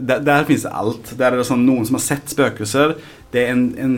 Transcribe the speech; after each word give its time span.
Der, 0.00 0.20
der 0.20 0.44
det 0.44 0.64
alt. 0.70 1.18
Der 1.18 1.32
er 1.32 1.36
det 1.40 1.46
sånn 1.48 1.66
noen 1.66 1.86
som 1.88 1.96
har 1.98 2.04
sett 2.04 2.32
spøkelser. 2.32 2.96
Det 3.32 3.46
er 3.46 3.52
en, 3.54 3.66
en 3.78 3.96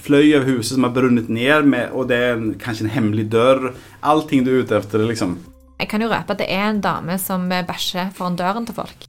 fløy 0.00 0.34
over 0.36 0.46
huset 0.56 0.74
som 0.76 0.86
har 0.86 0.94
brunnet 0.96 1.28
ned, 1.32 1.66
med, 1.68 1.90
og 1.92 2.08
det 2.08 2.16
er 2.16 2.32
en, 2.36 2.54
kanskje 2.60 2.86
en 2.86 2.94
hemmelig 2.94 3.28
dør. 3.32 3.70
Allting 4.06 4.44
du 4.46 4.52
er 4.54 4.64
ute 4.64 4.78
etter, 4.78 5.04
liksom. 5.08 5.38
Jeg 5.80 5.90
kan 5.90 6.00
jo 6.00 6.08
røpe 6.08 6.32
at 6.32 6.40
det 6.40 6.48
er 6.52 6.70
en 6.70 6.80
dame 6.80 7.18
som 7.20 7.48
bæsjer 7.50 8.12
foran 8.16 8.38
døren 8.38 8.66
til 8.68 8.76
folk. 8.76 9.06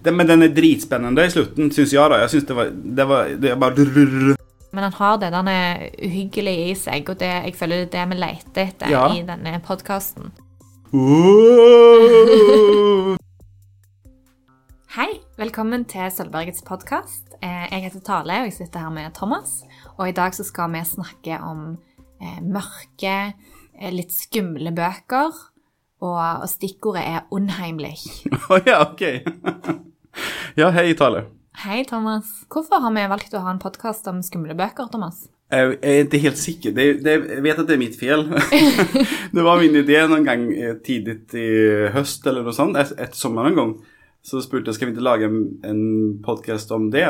Det, 0.00 0.12
men 0.16 0.26
den 0.26 0.42
er 0.42 0.54
dritspennende 0.56 1.26
i 1.26 1.32
slutten, 1.32 1.70
syns 1.74 1.92
jeg. 1.92 2.10
da 2.10 2.22
Jeg 2.22 2.32
synes 2.34 2.46
det 2.48 2.56
var, 2.56 2.70
det 2.72 3.08
var 3.08 3.34
det 3.36 3.50
er 3.50 3.56
bare 3.60 3.86
Men 4.72 4.84
han 4.86 4.92
har 4.92 5.16
det 5.18 5.32
denne 5.34 5.56
uhyggelige 5.98 6.70
i 6.70 6.74
seg, 6.74 7.08
og 7.10 7.18
det, 7.20 7.26
jeg 7.28 7.54
føler 7.58 7.84
det 7.84 7.94
er 7.94 8.06
det 8.06 8.10
vi 8.10 8.20
leter 8.22 8.62
etter 8.68 8.90
Ja. 8.90 9.08
i 9.12 9.22
denne 9.26 9.60
podkasten. 9.66 10.30
Hei, 14.90 15.20
velkommen 15.38 15.84
til 15.86 16.08
Sølvbergets 16.10 16.64
podkast. 16.66 17.36
Jeg 17.38 17.78
heter 17.84 18.00
Tale, 18.02 18.40
og 18.40 18.48
jeg 18.48 18.54
sitter 18.56 18.82
her 18.82 18.90
med 18.90 19.12
Thomas. 19.14 19.60
Og 20.00 20.08
i 20.08 20.14
dag 20.16 20.34
så 20.34 20.42
skal 20.42 20.72
vi 20.72 20.80
snakke 20.82 21.36
om 21.46 21.60
eh, 22.18 22.40
mørke, 22.42 23.12
eh, 23.78 23.92
litt 23.94 24.10
skumle 24.10 24.72
bøker. 24.74 25.36
Og, 26.02 26.42
stikkordet 26.50 27.04
er 27.06 27.28
unheimlich. 27.30 28.02
Å 28.50 28.58
ja, 28.66 28.80
ok. 28.88 29.04
ja, 30.64 30.72
hei, 30.74 30.88
Tale. 30.98 31.22
Hei, 31.62 31.84
Thomas. 31.86 32.34
Hvorfor 32.50 32.82
har 32.82 32.90
vi 32.98 33.06
valgt 33.14 33.38
å 33.38 33.44
ha 33.46 33.54
en 33.54 33.62
podkast 33.62 34.10
om 34.10 34.18
skumle 34.26 34.58
bøker, 34.58 34.90
Thomas? 34.90 35.28
Jeg 35.54 35.78
er 35.86 36.02
ikke 36.08 36.22
helt 36.26 36.42
sikker. 36.42 36.74
Det, 36.74 36.88
det, 37.06 37.16
jeg 37.36 37.46
vet 37.46 37.62
at 37.62 37.70
det 37.70 37.78
er 37.78 37.84
mitt 37.84 38.00
fjell. 38.00 38.26
det 39.38 39.46
var 39.46 39.62
min 39.62 39.84
idé 39.84 40.02
noen 40.10 40.26
gang 40.26 40.50
eh, 40.50 40.74
tidlig 40.82 41.20
i 41.38 41.48
høst 41.94 42.26
eller 42.26 42.42
noe 42.42 42.58
sånt, 42.58 42.74
et, 42.82 42.90
et 43.06 43.14
sommer 43.22 43.52
en 43.52 43.62
gang. 43.62 43.74
Så 44.22 44.42
spurte 44.44 44.70
jeg 44.70 44.76
skal 44.76 44.90
vi 44.90 44.96
ikke 44.96 45.06
lage 45.06 45.28
en, 45.28 45.44
en 45.64 45.84
podkast 46.24 46.72
om 46.76 46.90
det. 46.92 47.08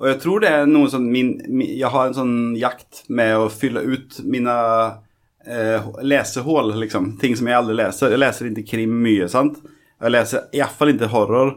Og 0.00 0.10
jeg 0.10 0.20
tror 0.20 0.42
det 0.44 0.52
er 0.52 0.68
noe 0.68 0.90
sånn 0.92 1.06
min, 1.08 1.36
min 1.48 1.70
Jeg 1.78 1.88
har 1.92 2.08
en 2.08 2.16
sånn 2.16 2.36
jakt 2.58 3.04
med 3.08 3.36
å 3.38 3.48
fylle 3.52 3.80
ut 3.84 4.18
mine 4.28 4.56
eh, 5.46 5.88
lesehull, 6.04 6.74
liksom. 6.82 7.14
Ting 7.20 7.36
som 7.38 7.48
jeg 7.48 7.58
aldri 7.58 7.78
leser. 7.78 8.12
Jeg 8.12 8.20
leser 8.20 8.50
ikke 8.50 8.70
krim 8.74 8.96
mye, 9.04 9.28
sant. 9.32 9.60
Jeg 9.96 10.12
leser 10.12 10.50
iallfall 10.56 10.94
ikke 10.94 11.12
horror. 11.14 11.56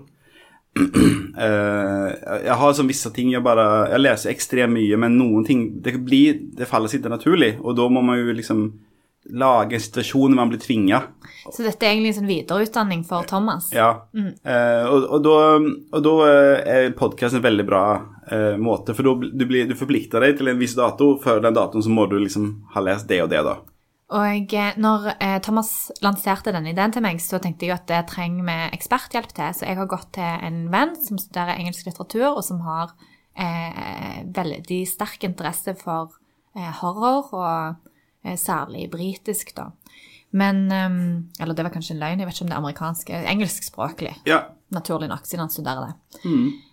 Eh, 1.40 2.08
jeg 2.44 2.56
har 2.60 2.74
sånn 2.76 2.90
visse 2.90 3.10
ting 3.16 3.30
jeg 3.32 3.40
bare 3.46 3.64
Jeg 3.94 4.02
leser 4.02 4.32
ekstremt 4.34 4.74
mye, 4.74 4.98
men 5.00 5.14
noen 5.16 5.46
ting 5.48 5.62
Det 5.86 5.94
blir 6.04 6.42
Det 6.58 6.68
faller 6.68 6.92
ikke 6.92 7.12
naturlig, 7.14 7.52
og 7.62 7.78
da 7.78 7.86
må 7.88 8.02
man 8.04 8.20
jo 8.20 8.34
liksom 8.36 8.66
lage 9.30 9.76
en 9.78 9.84
situasjon 9.84 10.32
hvor 10.32 10.38
man 10.38 10.52
blir 10.52 10.62
tvinga. 10.62 11.02
Så 11.50 11.64
dette 11.66 11.86
er 11.86 11.94
egentlig 11.94 12.14
en 12.14 12.20
sånn 12.22 12.30
videreutdanning 12.30 13.04
for 13.08 13.28
Thomas. 13.30 13.70
Ja. 13.76 13.90
Eh, 14.16 14.86
og, 14.86 15.08
og, 15.08 15.20
da, 15.26 15.36
og 15.98 16.06
da 16.06 16.14
eh, 16.28 16.70
er 16.76 16.94
podkast 16.98 17.38
en 17.38 17.46
veldig 17.46 17.66
bra 17.68 17.84
eh, 18.32 18.56
måte, 18.62 18.96
for 18.98 19.08
da 19.08 19.32
du, 19.34 19.46
blir, 19.50 19.68
du 19.70 19.76
forplikter 19.80 20.24
deg 20.26 20.40
til 20.40 20.52
en 20.52 20.62
viss 20.62 20.78
dato. 20.78 21.16
Før 21.24 21.44
den 21.46 21.58
datoen 21.58 21.86
så 21.86 21.94
må 21.94 22.08
du 22.10 22.18
liksom 22.20 22.52
ha 22.76 22.86
lest 22.86 23.10
det 23.12 23.22
og 23.26 23.32
det, 23.34 23.44
da. 23.48 23.60
Og 24.20 24.56
eh, 24.58 24.80
når 24.82 25.12
eh, 25.18 25.38
Thomas 25.46 25.92
lanserte 26.06 26.54
denne 26.56 26.74
ideen 26.74 26.96
til 26.96 27.06
meg, 27.06 27.22
så 27.22 27.42
tenkte 27.42 27.68
jeg 27.68 27.76
at 27.76 27.86
det 27.92 28.06
trenger 28.10 28.48
vi 28.48 28.58
eksperthjelp 28.80 29.36
til. 29.36 29.54
Så 29.54 29.70
jeg 29.70 29.78
har 29.78 29.92
gått 29.92 30.10
til 30.18 30.48
en 30.50 30.64
venn 30.74 30.96
som 30.98 31.22
studerer 31.22 31.60
engelsk 31.60 31.92
litteratur, 31.92 32.32
og 32.32 32.42
som 32.46 32.64
har 32.66 32.96
eh, 33.38 34.26
veldig 34.34 34.82
sterk 34.90 35.30
interesse 35.30 35.76
for 35.78 36.18
horror, 36.80 37.30
og 37.38 37.89
særlig 38.36 38.90
britisk, 38.92 39.56
da. 39.56 39.70
Men 40.32 40.72
eh, 40.72 41.42
Eller 41.42 41.54
det 41.56 41.64
var 41.66 41.72
kanskje 41.74 41.96
en 41.96 42.00
løgn, 42.00 42.20
jeg 42.20 42.28
vet 42.28 42.36
ikke 42.36 42.44
om 42.44 42.50
det 42.50 42.54
er 42.58 42.64
amerikansk. 42.64 43.10
eh, 43.10 43.32
Engelskspråklig, 43.32 44.16
Ja. 44.28 44.40
naturlig 44.72 45.10
nok, 45.10 45.26
siden 45.26 45.40
han 45.40 45.50
studerer 45.50 45.88
det. 45.88 45.96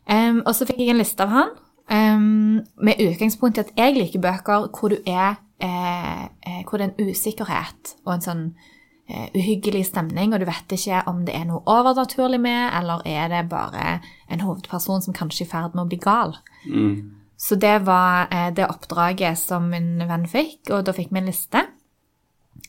Em, 0.09 0.43
og 0.47 0.55
så 0.55 0.67
fikk 0.67 0.79
jeg 0.79 0.91
en 0.91 0.99
liste 0.99 1.21
av 1.23 1.29
han, 1.29 1.49
um, 1.91 2.61
med 2.83 2.99
utgangspunkt 3.01 3.57
i 3.59 3.61
at 3.61 3.71
jeg 3.77 3.95
liker 3.95 4.21
bøker 4.21 4.69
hvor 4.69 4.89
du 4.91 4.97
er 5.07 5.37
eh, 5.61 6.25
eh, 6.47 6.63
hvor 6.69 6.79
det 6.79 6.85
er 6.91 6.93
en 6.93 7.09
usikkerhet 7.09 7.95
og 8.05 8.12
en 8.15 8.21
sånn 8.21 8.55
eh, 9.09 9.29
uhyggelig 9.35 9.87
stemning, 9.87 10.35
og 10.35 10.41
du 10.41 10.45
vet 10.45 10.69
ikke 10.77 11.03
om 11.09 11.25
det 11.25 11.35
er 11.35 11.45
noe 11.47 11.62
overnaturlig 11.65 12.41
med, 12.41 12.73
eller 12.75 13.01
er 13.06 13.29
det 13.29 13.49
bare 13.49 14.01
en 14.29 14.41
hovedperson 14.41 15.01
som 15.03 15.15
kanskje 15.15 15.45
er 15.45 15.47
i 15.47 15.51
ferd 15.51 15.75
med 15.75 15.85
å 15.87 15.89
bli 15.89 15.97
gal. 16.03 16.37
Så 17.37 17.59
det 17.61 17.75
var 17.85 18.31
eh, 18.33 18.49
det 18.57 18.69
oppdraget 18.69 19.37
som 19.39 19.69
min 19.73 19.99
venn 20.09 20.25
fikk, 20.31 20.63
og 20.73 20.87
da 20.87 20.95
fikk 20.97 21.11
vi 21.13 21.21
en 21.21 21.29
liste. 21.29 21.67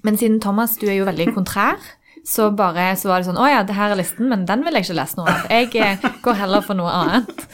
Men 0.03 0.19
siden 0.19 0.41
Thomas, 0.43 0.75
du 0.77 0.87
er 0.89 0.99
jo 0.99 1.07
veldig 1.07 1.29
kontrær, 1.35 1.79
så 2.27 2.49
bare 2.51 2.89
så 2.99 3.07
var 3.07 3.21
det 3.23 3.29
sånn 3.29 3.39
Å 3.39 3.47
ja, 3.47 3.61
det 3.63 3.77
her 3.77 3.93
er 3.93 3.99
listen, 4.01 4.27
men 4.27 4.43
den 4.49 4.65
vil 4.65 4.75
jeg 4.75 4.89
ikke 4.89 4.97
lese 4.99 5.19
noe 5.19 5.31
av. 5.31 5.47
Jeg 5.53 5.71
eh, 5.79 6.09
går 6.25 6.41
heller 6.41 6.65
for 6.65 6.75
noe 6.79 6.91
annet. 6.91 7.47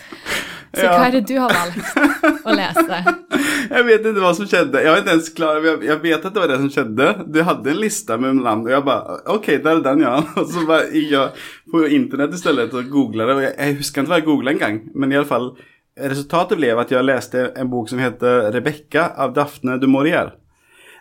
Så 0.73 0.87
Ja. 0.87 0.95
hva 0.97 1.05
er 1.05 1.11
det 1.13 1.27
du 1.29 1.35
har 1.37 1.51
valgt 1.53 2.45
å 2.49 2.53
lese? 2.57 2.97
Jeg 3.73 3.85
vet 3.87 4.05
ikke 4.09 4.21
hva 4.23 4.31
som 4.35 4.47
skjedde. 4.49 4.81
Jeg 4.81 4.89
var 4.89 5.01
ikke 5.03 5.13
ens 5.15 5.27
klar 5.37 5.59
jeg, 5.63 5.97
vet 6.01 6.25
at 6.25 6.33
det 6.33 6.41
var 6.41 6.49
det 6.51 6.57
som 6.59 6.71
skjedde. 6.73 7.05
Du 7.31 7.37
hadde 7.45 7.69
en 7.71 7.77
liste 7.79 8.17
med 8.19 8.41
land, 8.43 8.65
og 8.67 8.73
jeg 8.73 8.83
bare 8.85 9.15
Ok, 9.35 9.47
der 9.63 9.77
er 9.77 9.83
den, 9.85 10.01
ja. 10.03 10.15
Og 10.41 10.49
så 10.49 10.65
bare 10.67 10.89
jeg 10.91 11.29
på 11.71 11.83
internett 11.95 12.33
i 12.35 12.41
stedet 12.41 12.73
og 12.73 12.89
googla 12.91 13.29
det. 13.29 13.35
Og 13.37 13.43
jeg, 13.45 13.53
jeg 13.55 13.77
husker 13.79 14.01
ikke 14.03 14.11
hva 14.13 14.19
jeg 14.19 14.27
googla 14.27 14.53
engang, 14.55 14.81
men 14.97 15.13
i 15.13 15.19
alle 15.21 15.29
fall 15.29 15.47
Resultatet 15.93 16.57
ble 16.57 16.71
at 16.73 16.91
jeg 16.91 17.05
leste 17.05 17.51
en 17.59 17.69
bok 17.69 17.89
som 17.89 17.99
heter 18.01 18.49
'Rebekka' 18.51 19.13
av 19.15 19.33
Daphne 19.35 19.77
du 19.77 19.87
Maurier. 19.87 20.33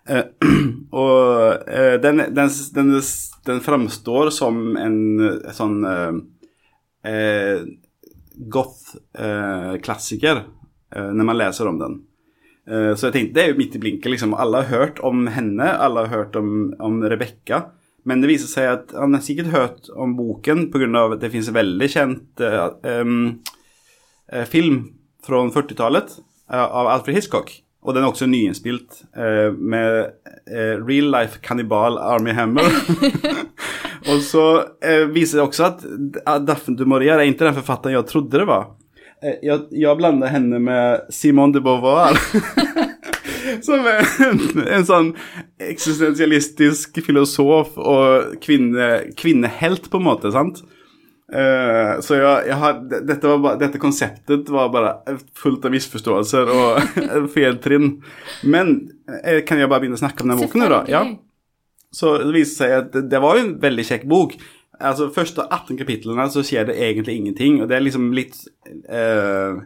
Eh, 0.09 0.25
og 1.03 1.69
eh, 1.69 1.97
den, 2.03 2.25
den, 2.35 2.51
den, 2.75 2.91
den 3.47 3.61
framstår 3.65 4.31
som 4.35 4.77
en 4.77 4.99
eh, 5.21 5.53
sånn 5.55 5.79
eh, 5.87 6.17
eh, 7.09 7.63
goth-klassiker 8.53 10.43
eh, 10.43 11.11
når 11.13 11.29
man 11.29 11.39
leser 11.39 11.71
om 11.71 11.79
den. 11.81 12.01
Eh, 12.69 12.93
så 12.95 13.09
jeg 13.09 13.15
tenkte, 13.17 13.35
det 13.39 13.45
er 13.45 13.53
jo 13.53 13.61
midt 13.63 13.79
i 13.79 13.83
blinken, 13.83 14.13
liksom. 14.13 14.35
Alle 14.35 14.65
har 14.65 14.75
hørt 14.75 15.01
om 15.07 15.25
henne, 15.33 15.71
alle 15.73 16.05
har 16.05 16.13
hørt 16.13 16.37
om, 16.37 16.75
om 16.83 17.01
Rebekka. 17.03 17.65
Men 18.05 18.23
det 18.23 18.33
viser 18.33 18.51
seg 18.51 18.69
at 18.69 18.95
han 18.99 19.15
har 19.15 19.23
sikkert 19.23 19.53
hørt 19.55 19.91
om 19.95 20.17
boken 20.19 20.67
pga. 20.73 20.89
at 21.07 21.21
det 21.23 21.31
finnes 21.31 21.53
veldig 21.55 21.89
kjent 21.91 22.43
eh, 22.43 22.65
eh, 22.91 23.13
film 24.49 24.83
fra 25.27 25.43
40-tallet 25.51 26.17
eh, 26.53 26.65
av 26.65 26.87
Alfred 26.87 27.17
Hitchcock. 27.17 27.53
Og 27.83 27.97
den 27.97 28.05
er 28.05 28.13
også 28.13 28.29
nyinnspilt 28.31 29.01
eh, 29.19 29.51
med 29.59 30.13
eh, 30.47 30.77
real 30.79 31.11
life 31.11 31.41
kannibal 31.43 31.99
Army 31.99 32.35
Hammer. 32.37 32.69
og 34.11 34.23
så 34.23 34.45
eh, 34.85 35.09
viser 35.11 35.41
det 35.41 35.47
også 35.49 35.67
at 35.71 36.47
Daphne 36.47 36.79
du 36.79 36.87
Maurier 36.87 37.19
er 37.19 37.27
ikke 37.27 37.49
den 37.49 37.59
forfatteren 37.59 37.97
jeg 37.97 38.09
trodde 38.11 38.39
det 38.39 38.47
var. 38.49 38.71
Eh, 39.23 39.41
jeg, 39.43 39.67
jeg 39.83 39.99
blander 39.99 40.31
henne 40.31 40.63
med 40.63 41.13
Simone 41.15 41.57
de 41.57 41.65
Beauvoir. 41.65 42.19
Som 43.67 43.85
er 43.87 44.07
en, 44.25 44.39
en 44.63 44.87
sånn 44.87 45.09
eksistensialistisk 45.63 47.03
filosof 47.05 47.75
og 47.79 48.39
kvinne, 48.43 49.13
kvinnehelt, 49.19 49.91
på 49.91 49.99
en 50.01 50.07
måte. 50.07 50.31
sant? 50.35 50.63
Eh, 51.33 51.93
så 52.05 52.17
jeg, 52.19 52.47
jeg 52.51 52.59
har, 52.61 52.81
dette, 52.93 53.25
var 53.25 53.39
bare, 53.41 53.59
dette 53.63 53.81
konseptet 53.81 54.51
var 54.53 54.69
bare 54.75 54.91
fullt 55.41 55.65
av 55.65 55.73
misforståelser 55.73 56.51
og 56.53 56.97
feiltrinn. 57.35 57.95
Men 58.45 58.75
eh, 59.23 59.41
kan 59.49 59.61
jeg 59.63 59.71
bare 59.73 59.81
begynne 59.87 59.97
å 59.97 60.03
snakke 60.03 60.27
om 60.27 60.33
den 60.35 60.43
boken 60.43 60.61
nå, 60.65 60.69
da? 60.75 60.83
Ja. 60.93 61.05
Så 61.93 62.15
det 62.23 62.35
viser 62.37 62.57
seg 62.67 62.75
at 62.83 62.91
det, 62.95 63.07
det 63.13 63.21
var 63.25 63.39
jo 63.39 63.47
en 63.47 63.55
veldig 63.63 63.85
kjekk 63.89 64.05
bok. 64.13 64.37
Altså, 64.83 65.09
Første 65.15 65.45
18 65.49 65.77
kapitlene 65.81 66.25
så 66.33 66.43
skjer 66.45 66.69
det 66.71 66.77
egentlig 66.81 67.17
ingenting, 67.21 67.61
og 67.63 67.69
det 67.71 67.77
er 67.79 67.85
liksom 67.85 68.11
litt 68.17 68.37
uh, 68.91 69.61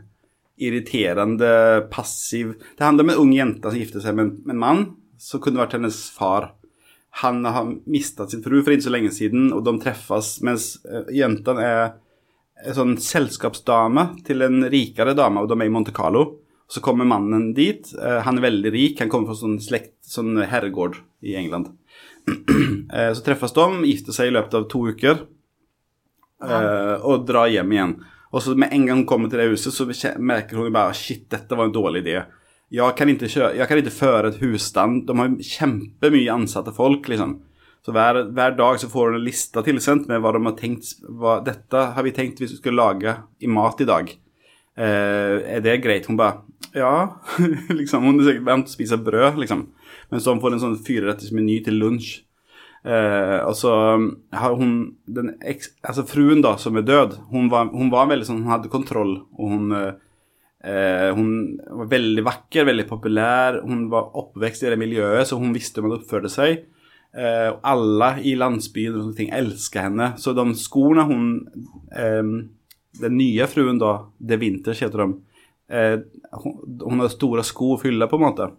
irriterende, 0.60 1.86
passiv 1.92 2.54
Det 2.76 2.84
handler 2.84 3.04
om 3.06 3.10
en 3.14 3.20
ung 3.22 3.32
jente 3.36 3.70
som 3.70 3.78
gifter 3.80 4.02
seg 4.04 4.16
med, 4.18 4.26
en- 4.26 4.38
med 4.46 4.54
en 4.56 4.62
mann 4.62 4.82
som 5.20 5.40
kunne 5.40 5.62
vært 5.62 5.72
hennes 5.78 5.96
far. 6.12 6.50
Han 7.22 7.44
har 7.44 7.70
mistet 7.88 8.30
sin 8.30 8.42
fru 8.44 8.58
for 8.60 8.74
ikke 8.74 8.86
så 8.88 8.92
lenge 8.92 9.12
siden, 9.14 9.48
og 9.56 9.62
de 9.64 9.72
treffes 9.80 10.34
mens 10.44 10.74
eh, 10.84 11.06
jenten 11.16 11.60
er 11.62 11.94
en 12.66 12.76
sånn 12.76 12.96
selskapsdame 13.00 14.08
til 14.26 14.44
en 14.44 14.66
rikere 14.72 15.14
dame, 15.16 15.40
og 15.40 15.48
de 15.48 15.56
er 15.56 15.68
i 15.68 15.72
Monte 15.72 15.94
Carlo. 15.96 16.26
Så 16.68 16.82
kommer 16.84 17.08
mannen 17.08 17.52
dit. 17.56 17.88
eh, 17.96 18.20
han 18.26 18.36
er 18.36 18.48
veldig 18.48 18.72
rik, 18.74 19.00
han 19.00 19.12
kommer 19.12 19.32
fra 19.32 19.38
sånn 19.40 19.56
slekt, 19.64 19.96
sånn 20.04 20.42
herregård 20.44 21.00
i 21.24 21.38
England. 21.40 21.72
Eh, 22.86 23.10
så 23.18 23.22
treffes 23.26 23.50
de, 23.50 23.64
gifter 23.90 24.14
seg 24.14 24.28
i 24.28 24.32
løpet 24.36 24.52
av 24.54 24.68
to 24.70 24.84
uker 24.94 25.24
og 27.02 27.24
drar 27.26 27.48
hjem 27.50 27.72
igjen. 27.74 27.94
Og 28.30 28.44
så 28.44 28.54
med 28.54 28.70
en 28.72 28.84
gang 28.86 29.00
hun 29.00 29.08
kommer 29.10 29.30
til 29.32 29.40
det 29.40 29.48
huset, 29.50 29.74
så 29.74 30.12
merker 30.22 30.60
hun 30.60 30.74
bare 30.74 30.94
shit, 30.94 31.24
dette 31.32 31.58
var 31.58 31.66
en 31.66 31.74
dårlig 31.74 32.04
idé. 32.04 32.20
Jeg 32.74 32.96
kan 32.98 33.10
ikke, 33.12 33.28
kjøre, 33.30 33.52
jeg 33.54 33.70
kan 33.70 33.78
ikke 33.78 33.94
føre 33.94 34.30
et 34.32 34.40
husstand. 34.42 35.04
De 35.06 35.14
har 35.14 35.36
kjempemye 35.38 36.32
ansatte 36.34 36.74
folk, 36.74 37.06
liksom. 37.12 37.38
Så 37.86 37.92
hver, 37.94 38.24
hver 38.34 38.56
dag 38.58 38.80
så 38.82 38.88
får 38.90 39.12
hun 39.12 39.20
en 39.20 39.26
liste 39.28 39.62
tilsendt 39.62 40.08
med 40.10 40.18
hva 40.18 40.32
de 40.34 40.42
har 40.42 40.56
tenkt 40.58 40.96
hva, 41.06 41.36
Dette 41.46 41.84
har 41.94 42.02
vi 42.02 42.14
tenkt 42.16 42.40
hvis 42.42 42.56
vi 42.56 42.58
skulle 42.58 42.82
lage 42.82 43.12
i 43.38 43.46
mat 43.46 43.82
i 43.84 43.86
dag. 43.86 44.10
Eh, 44.76 45.36
er 45.54 45.62
det 45.62 45.78
greit? 45.84 46.08
Hun 46.10 46.18
bare 46.18 46.42
Ja. 46.74 47.22
liksom, 47.78 48.02
hun 48.02 48.18
er 48.18 48.32
sikkert 48.32 48.48
vant 48.48 48.66
til 48.66 48.74
å 48.74 48.78
spise 48.80 48.98
brød, 48.98 49.38
liksom. 49.44 49.68
Men 50.10 50.22
så 50.22 50.34
får 50.34 50.50
hun 50.50 50.58
en 50.58 50.64
sånn 50.64 50.80
fireretters 50.82 51.30
meny 51.36 51.60
til 51.62 51.78
lunsj. 51.78 52.16
Eh, 52.86 53.38
og 53.46 53.54
så 53.58 53.70
har 54.34 54.58
hun 54.58 54.74
den 55.06 55.32
eks, 55.42 55.72
Altså 55.82 56.04
fruen, 56.06 56.42
da, 56.42 56.56
som 56.58 56.76
er 56.78 56.84
død, 56.86 57.16
hun 57.32 57.48
var, 57.50 57.70
hun 57.70 57.88
var 57.90 58.06
veldig 58.06 58.28
sånn 58.28 58.44
Hun 58.44 58.52
hadde 58.52 58.70
kontroll, 58.70 59.16
og 59.34 59.54
hun 59.54 59.72
eh, 59.74 59.94
Hun 60.66 61.28
var 61.78 61.86
veldig 61.92 62.22
vakker, 62.26 62.64
veldig 62.66 62.84
populær. 62.88 63.60
Hun 63.62 63.84
var 63.92 64.08
oppvekst 64.18 64.64
i 64.64 64.72
det 64.72 64.78
miljøet, 64.80 65.28
så 65.28 65.38
hun 65.38 65.52
visste 65.54 65.78
om 65.78 65.86
hun 65.86 66.00
oppførte 66.00 66.32
seg. 66.32 66.64
Eh, 67.16 67.58
alle 67.62 68.08
i 68.28 68.34
landsbyen 68.36 68.92
og 68.92 69.06
sånne 69.06 69.16
ting 69.16 69.30
elsker 69.32 69.86
henne. 69.86 70.10
Så 70.20 70.34
de 70.36 70.44
skoene 70.60 71.06
hun 71.08 71.30
eh, 71.96 72.32
Den 72.96 73.16
nye 73.16 73.46
fruen, 73.48 73.78
da, 73.80 74.06
De 74.16 74.36
Winters 74.40 74.80
heter 74.80 75.02
de, 75.02 75.06
eh, 75.68 75.96
hun, 76.32 77.00
har 77.02 77.10
store 77.12 77.44
sko 77.44 77.74
å 77.74 77.80
fylle, 77.80 78.08
på 78.08 78.16
en 78.16 78.24
måte. 78.24 78.50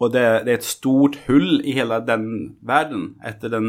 Og 0.00 0.12
det, 0.12 0.22
det, 0.46 0.54
er 0.54 0.60
et 0.60 0.68
stort 0.68 1.18
hull 1.26 1.60
i 1.60 1.74
hele 1.76 1.98
den 2.04 2.26
verden 2.64 3.10
etter, 3.28 3.52
den, 3.52 3.68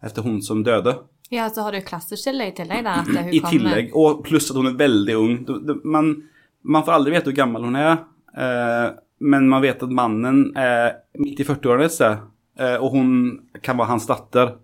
etter 0.00 0.24
hun 0.24 0.40
som 0.44 0.64
døde. 0.64 0.96
Ja, 1.32 1.50
så 1.52 1.66
har 1.66 1.76
du 1.76 1.84
klasseskille 1.84 2.48
i 2.50 2.54
tillegg 2.56 2.84
da? 2.88 2.98
I 3.32 3.40
tillegg, 3.44 3.92
og 3.96 4.24
pluss 4.24 4.50
at 4.52 4.58
hun 4.58 4.72
er 4.72 4.80
veldig 4.80 5.16
ung. 5.20 5.36
Man, 5.84 6.14
man 6.62 6.84
får 6.84 6.96
aldri 6.96 7.16
vite 7.16 7.30
hvor 7.30 7.38
gammel 7.42 7.66
hun 7.66 7.78
er, 7.78 7.92
eh, 8.36 8.88
men 9.22 9.48
man 9.50 9.62
vet 9.62 9.82
at 9.82 9.94
mannen 9.94 10.44
er 10.58 11.02
midt 11.22 11.42
i 11.42 11.46
40-årene 11.46 11.88
et 11.88 12.00
eh, 12.02 12.78
og 12.78 12.96
hun 12.96 13.10
kan 13.62 13.78
være 13.78 13.92
hans 13.94 14.08
datter. 14.08 14.56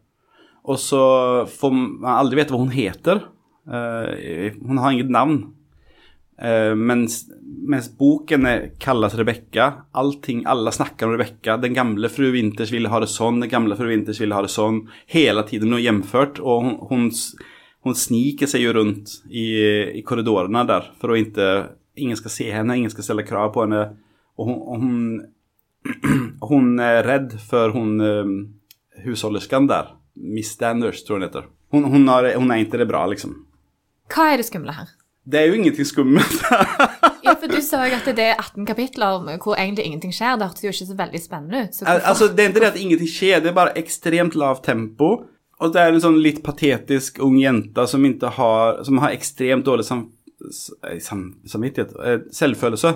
Og 0.68 0.80
så 0.82 1.02
får 1.48 1.74
man 1.74 2.10
aldri 2.16 2.40
vite 2.40 2.52
hva 2.52 2.60
hun 2.60 2.74
heter. 2.74 3.22
Eh, 3.68 4.58
hun 4.58 4.82
har 4.82 4.92
inget 4.92 5.14
navn. 5.14 5.38
Mens, 6.38 7.24
mens, 7.66 7.88
boken 7.98 8.44
kalles 8.78 9.16
Rebekka. 9.18 9.64
Alle 9.98 10.70
snakker 10.70 11.08
om 11.08 11.16
Rebekka. 11.16 11.56
Den 11.58 11.74
gamle 11.74 12.06
fru 12.14 12.28
Winters 12.30 12.70
ville 12.70 12.92
ha 12.92 13.00
det 13.02 13.08
sånn, 13.10 13.40
den 13.42 13.50
gamle 13.50 13.74
fru 13.74 13.88
Winters 13.90 14.20
ville 14.22 14.36
ha 14.38 14.44
det 14.44 14.52
sånn. 14.52 14.84
Hele 15.10 15.42
tiden 15.48 15.72
noe 15.74 15.82
hjemført. 15.82 16.38
Og 16.38 16.62
hun, 16.62 16.76
hun, 16.92 17.08
hun, 17.82 17.98
sniker 17.98 18.46
seg 18.46 18.68
jo 18.68 18.76
rundt 18.76 19.16
i, 19.26 19.48
i 19.98 20.04
korridorene 20.06 20.62
der 20.70 20.86
for 21.00 21.10
å 21.10 21.18
ikke 21.18 21.48
Ingen 21.98 22.18
skal 22.20 22.34
se 22.34 22.46
henne, 22.52 22.76
ingen 22.78 22.92
skal 22.92 23.06
stille 23.06 23.26
krav 23.26 23.52
på 23.54 23.66
henne. 23.66 23.82
Og 24.38 24.50
hun, 24.50 24.62
hun, 24.78 26.22
hun 26.50 26.70
er 26.88 27.02
redd 27.06 27.34
for 27.50 27.74
hun 27.74 27.98
um, 28.00 28.36
husholdersken 29.04 29.68
der. 29.70 29.94
Miss 30.18 30.54
Standers, 30.56 31.04
tror 31.04 31.20
hun 31.20 31.28
heter. 31.28 31.50
Hun, 31.70 31.84
hun, 31.84 32.08
har, 32.08 32.32
hun 32.38 32.50
er 32.50 32.64
ikke 32.64 32.80
det 32.80 32.88
bra, 32.90 33.04
liksom. 33.10 33.36
Hva 34.08 34.32
er 34.32 34.40
det 34.40 34.48
skumle 34.48 34.72
her? 34.74 34.94
Det 35.28 35.40
er 35.40 35.50
jo 35.50 35.58
ingenting 35.58 35.84
skummelt. 35.84 36.38
ja, 37.26 37.34
for 37.36 37.50
Du 37.52 37.58
sa 37.60 37.82
jo 37.84 37.98
at 37.98 38.06
det 38.16 38.24
er 38.30 38.38
18 38.40 38.64
kapitler 38.68 39.18
hvor 39.42 39.58
egentlig 39.58 39.84
ingenting 39.84 40.14
skjer. 40.16 40.38
Det 40.40 40.48
hørtes 40.48 40.64
jo 40.64 40.72
ikke 40.72 40.88
så 40.88 40.96
veldig 40.96 41.20
spennende 41.20 41.64
ut. 41.66 41.80
Al 41.84 42.00
altså, 42.00 42.30
Det 42.32 42.44
er 42.44 42.54
ikke 42.54 42.62
det 42.64 42.70
at 42.70 42.78
ingenting 42.80 43.10
skjer, 43.12 43.42
det 43.44 43.52
er 43.52 43.58
bare 43.58 43.76
ekstremt 43.76 44.38
lavt 44.40 44.64
tempo. 44.64 45.10
Og 45.58 45.74
det 45.74 45.82
er 45.82 45.92
en 45.92 46.00
sånn 46.00 46.20
litt 46.22 46.40
patetisk 46.46 47.18
ung 47.24 47.36
jente 47.40 47.84
som, 47.90 48.04
har, 48.38 48.80
som 48.86 49.00
har 49.02 49.12
ekstremt 49.16 49.66
dårlig 49.66 49.88
sam, 49.88 50.06
samvittighet, 50.46 51.94
eh, 52.04 52.20
selvfølelse. 52.34 52.94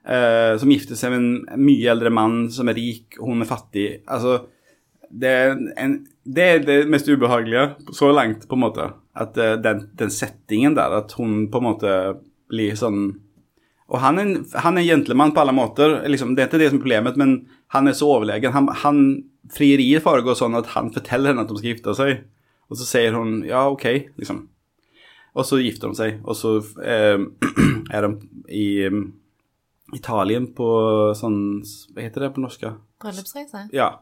Eh, 0.00 0.54
som 0.56 0.70
gifter 0.72 0.96
seg 0.96 1.12
med 1.12 1.20
en 1.20 1.60
mye 1.60 1.90
eldre 1.92 2.12
mann 2.14 2.46
som 2.52 2.70
er 2.70 2.78
rik, 2.78 3.18
hun 3.20 3.44
er 3.44 3.50
fattig. 3.50 3.88
Altså, 4.08 4.38
det 5.10 5.28
er, 5.28 5.56
en, 5.82 5.96
det 6.24 6.46
er 6.46 6.62
det 6.64 6.78
mest 6.90 7.08
ubehagelige 7.10 7.92
så 7.96 8.10
langt, 8.14 8.46
på 8.48 8.56
en 8.56 8.62
måte. 8.64 8.86
At 9.20 9.36
uh, 9.36 9.56
den, 9.60 9.88
den, 9.98 10.12
settingen 10.14 10.76
der, 10.78 10.94
at 11.02 11.12
hun 11.18 11.48
på 11.50 11.58
en 11.58 11.66
måte 11.66 11.94
blir 12.50 12.76
sånn 12.78 13.00
Og 13.90 13.98
han 13.98 14.20
er, 14.22 14.28
han 14.62 14.78
er 14.78 14.84
en 14.84 14.86
gentleman 14.86 15.32
på 15.34 15.42
alle 15.42 15.54
måter. 15.54 15.96
Liksom, 16.06 16.36
det 16.36 16.44
er 16.44 16.48
ikke 16.48 16.60
det 16.62 16.68
som 16.70 16.78
er 16.78 16.84
problemet, 16.84 17.16
men 17.18 17.32
han 17.74 17.90
er 17.90 17.96
så 17.98 18.06
overlegen. 18.14 18.54
Han, 18.54 18.68
han, 18.84 19.00
frieriet 19.50 20.04
foregår 20.04 20.38
sånn 20.38 20.54
at 20.54 20.70
han 20.76 20.92
forteller 20.94 21.32
henne 21.32 21.42
at 21.42 21.50
de 21.50 21.58
skal 21.58 21.72
gifte 21.72 21.96
seg. 21.98 22.20
Og 22.70 22.78
så 22.78 22.86
sier 22.86 23.18
hun 23.18 23.40
ja, 23.48 23.64
ok, 23.66 24.14
liksom. 24.22 24.44
Og 25.38 25.46
så 25.46 25.60
gifter 25.62 25.90
de 25.90 25.98
seg, 25.98 26.20
og 26.26 26.36
så 26.38 26.56
eh, 26.82 27.20
er 27.94 28.06
de 28.06 28.12
i 28.50 28.66
um, 28.90 29.04
Italien 29.94 30.48
på 30.54 30.68
sånn 31.18 31.40
Hva 31.94 32.04
heter 32.04 32.26
det 32.26 32.32
på 32.34 32.42
norsk? 32.42 32.66
Bryllupsreise? 33.02 33.68
Ja. 33.74 33.92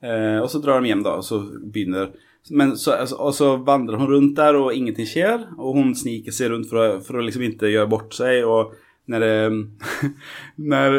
Eh, 0.00 0.38
og 0.40 0.48
så 0.52 0.62
drar 0.62 0.80
de 0.80 0.90
hjem, 0.90 1.04
da, 1.06 1.18
og 1.20 1.26
så 1.26 1.42
begynner 1.42 2.12
men 2.48 2.72
så, 2.78 2.94
altså, 2.96 3.16
og 3.20 3.34
så 3.36 3.48
vandrer 3.66 4.00
hun 4.00 4.08
rundt 4.08 4.38
der, 4.38 4.56
og 4.56 4.72
ingenting 4.74 5.08
skjer. 5.08 5.44
Og 5.60 5.76
hun 5.76 5.92
sniker 5.98 6.34
seg 6.34 6.54
rundt 6.54 6.70
for 6.70 6.80
å, 6.80 6.86
for 7.04 7.20
å 7.20 7.24
liksom 7.26 7.44
ikke 7.46 7.70
gjøre 7.70 7.90
bort 7.90 8.16
seg. 8.16 8.46
Og 8.48 8.72
når, 9.12 9.26
det, 9.26 10.08
når 10.72 10.98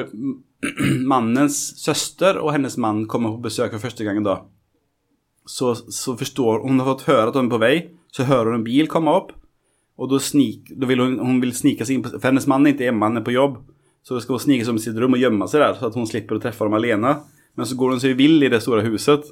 mannens 1.14 1.60
søster 1.82 2.40
og 2.42 2.54
hennes 2.56 2.78
mann 2.82 3.08
kommer 3.10 3.34
på 3.36 3.48
besøk 3.50 3.74
for 3.74 3.88
første 3.88 4.06
gangen 4.08 4.28
da, 4.28 4.44
så, 5.50 5.74
så 5.74 6.14
forstår 6.14 6.62
Hun 6.62 6.78
har 6.80 6.92
fått 6.92 7.08
høre 7.10 7.32
at 7.32 7.38
hun 7.38 7.48
er 7.50 7.56
på 7.56 7.62
vei, 7.64 7.76
så 8.14 8.28
hører 8.30 8.52
hun 8.52 8.62
en 8.62 8.68
bil 8.68 8.90
komme 8.92 9.14
opp. 9.18 9.34
Og 10.02 10.10
da, 10.10 10.18
snik, 10.24 10.72
vil 10.82 11.04
hun, 11.04 11.20
hun 11.22 11.38
vil 11.44 11.54
snike 11.54 11.86
seg 11.86 12.00
inn, 12.00 12.06
på, 12.06 12.16
for 12.16 12.32
hennes 12.32 12.48
mann 12.50 12.66
er 12.66 12.74
ikke 12.74 12.88
hjemme, 12.88 13.06
han 13.06 13.22
er 13.22 13.26
på 13.26 13.36
jobb. 13.36 13.60
Så 14.02 14.18
skal 14.24 14.40
hun 14.40 14.44
snike 14.48 14.66
seg 14.66 14.74
om 14.74 14.82
sitt 14.82 14.98
rom 14.98 15.14
og 15.14 15.22
gjemme 15.22 15.46
seg 15.50 15.62
der, 15.62 15.78
så 15.78 15.92
at 15.92 16.00
hun 16.00 16.10
slipper 16.10 16.40
å 16.40 16.42
treffe 16.42 16.66
dem 16.66 16.78
alene. 16.80 17.20
Men 17.60 17.70
så 17.70 17.78
går 17.78 17.94
hun 17.94 18.02
seg 18.02 18.18
vill 18.18 18.42
i 18.42 18.50
det 18.50 18.64
store 18.64 18.86
huset. 18.88 19.30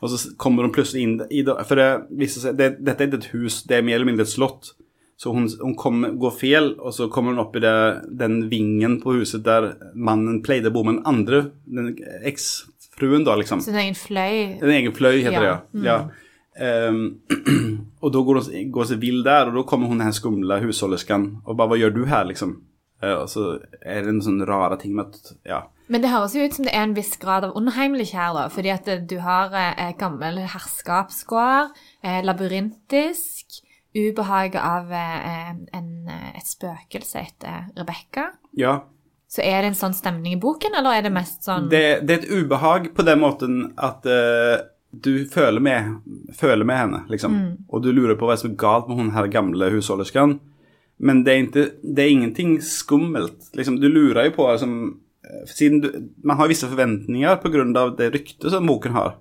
Og 0.00 0.12
så 0.12 0.32
kommer 0.40 0.64
hun 0.64 0.72
plutselig 0.72 1.04
inn 1.04 1.14
i 1.32 1.42
det, 1.44 1.54
For 1.68 1.80
det 1.80 1.88
viser 2.20 2.44
seg 2.44 2.58
det, 2.58 2.74
Dette 2.84 3.04
er 3.04 3.10
ikke 3.10 3.22
et 3.22 3.30
hus, 3.32 3.62
det 3.68 3.78
er 3.78 3.86
mer 3.86 3.98
eller 3.98 4.10
mindre 4.10 4.26
et 4.26 4.32
slott. 4.32 4.74
Så 5.16 5.32
hun, 5.32 5.46
hun 5.62 5.72
kom, 5.80 6.02
går 6.20 6.34
feil, 6.36 6.74
og 6.76 6.92
så 6.92 7.08
kommer 7.12 7.32
hun 7.32 7.40
opp 7.40 7.56
i 7.56 7.62
det, 7.64 7.76
den 8.20 8.42
vingen 8.50 8.98
på 9.00 9.14
huset 9.16 9.46
der 9.46 9.70
mannen 9.96 10.42
pleide 10.44 10.68
å 10.68 10.74
bo 10.74 10.82
med 10.84 10.98
den 10.98 11.06
andre, 11.08 11.40
den 11.64 11.94
eksfruen, 12.28 13.24
da, 13.24 13.38
liksom. 13.40 13.62
Sin 13.64 13.78
egen 13.80 13.96
fløy? 13.96 14.58
En 14.60 14.74
egen 14.74 14.92
fløy, 14.96 15.22
heter 15.24 15.40
ja. 15.40 15.56
det, 15.72 15.86
ja. 15.88 15.98
Mm. 16.04 16.25
Um, 16.56 17.20
og 18.02 18.12
da 18.14 18.22
går 18.24 18.40
hun 18.40 18.72
går 18.72 18.88
seg 18.88 19.00
vill 19.02 19.22
der, 19.26 19.50
og 19.50 19.58
da 19.58 19.64
kommer 19.68 19.90
hun 19.90 20.00
den 20.00 20.14
skumle 20.16 20.60
husholdersken 20.62 21.42
og 21.44 21.56
bare 21.56 21.68
'Hva 21.68 21.80
gjør 21.82 21.94
du 21.94 22.04
her?' 22.08 22.28
liksom. 22.28 22.62
Uh, 23.02 23.22
og 23.22 23.28
så 23.28 23.58
er 23.82 24.02
det 24.02 24.08
en 24.14 24.22
sånn 24.24 24.46
rare 24.48 24.78
ting 24.80 24.94
med 24.96 25.12
at 25.12 25.36
Ja. 25.44 25.62
Men 25.88 26.02
det 26.02 26.10
høres 26.10 26.34
jo 26.34 26.42
ut 26.42 26.54
som 26.54 26.64
det 26.66 26.74
er 26.74 26.82
en 26.82 26.96
viss 26.96 27.16
grad 27.22 27.44
av 27.46 27.54
unheimlich 27.54 28.12
her, 28.16 28.32
da. 28.34 28.48
Fordi 28.50 28.72
at 28.74 28.88
du 29.06 29.18
har 29.22 29.54
eh, 29.54 29.92
gammel 29.98 30.40
herskapsgård, 30.50 31.76
eh, 32.02 32.24
labyrintisk, 32.26 33.60
ubehaget 33.96 34.60
av 34.60 34.92
eh, 34.92 35.50
en, 35.78 35.90
eh, 36.10 36.28
et 36.34 36.46
spøkelse 36.46 37.22
etter 37.22 37.68
Rebekka. 37.78 38.32
Ja. 38.58 38.80
Så 39.30 39.42
er 39.42 39.62
det 39.62 39.72
en 39.72 39.78
sånn 39.78 39.94
stemning 39.96 40.36
i 40.36 40.40
boken, 40.42 40.74
eller 40.78 40.98
er 40.98 41.06
det 41.06 41.14
mest 41.14 41.46
sånn 41.46 41.70
Det, 41.70 42.00
det 42.06 42.14
er 42.14 42.24
et 42.24 42.30
ubehag 42.30 42.92
på 42.94 43.06
den 43.06 43.22
måten 43.22 43.56
at 43.74 44.06
uh, 44.06 44.62
du 44.90 45.26
føler 45.28 45.60
med, 45.60 45.96
føler 46.36 46.64
med, 46.64 46.78
henne, 46.78 47.00
liksom. 47.12 47.34
Mm. 47.34 47.48
Og 47.68 47.82
du 47.84 47.90
lurer 47.92 48.16
på 48.18 48.28
hva 48.28 48.36
som 48.38 48.52
er 48.52 48.60
galt 48.60 48.86
med 48.88 49.00
hun 49.00 49.14
her 49.16 49.28
gamle 49.32 49.70
husholdersken. 49.74 50.38
Men 50.96 51.24
det 51.26 51.32
er, 51.32 51.42
ikke, 51.44 51.64
det 51.82 52.04
er 52.04 52.12
ingenting 52.14 52.54
skummelt. 52.64 53.50
Liksom, 53.58 53.80
du 53.82 53.90
lurer 53.90 54.30
jo 54.30 54.36
på 54.38 54.46
liksom, 54.48 54.78
Eh, 55.26 55.46
siden 55.46 55.80
du, 55.80 56.08
man 56.24 56.36
har 56.36 56.48
visse 56.48 56.68
forventninger 56.68 57.36
på 57.36 57.48
grund 57.48 57.76
av 57.76 57.96
det 57.96 58.10
rykte 58.14 58.50
som 58.50 58.66
boken 58.66 58.94
har. 58.94 59.16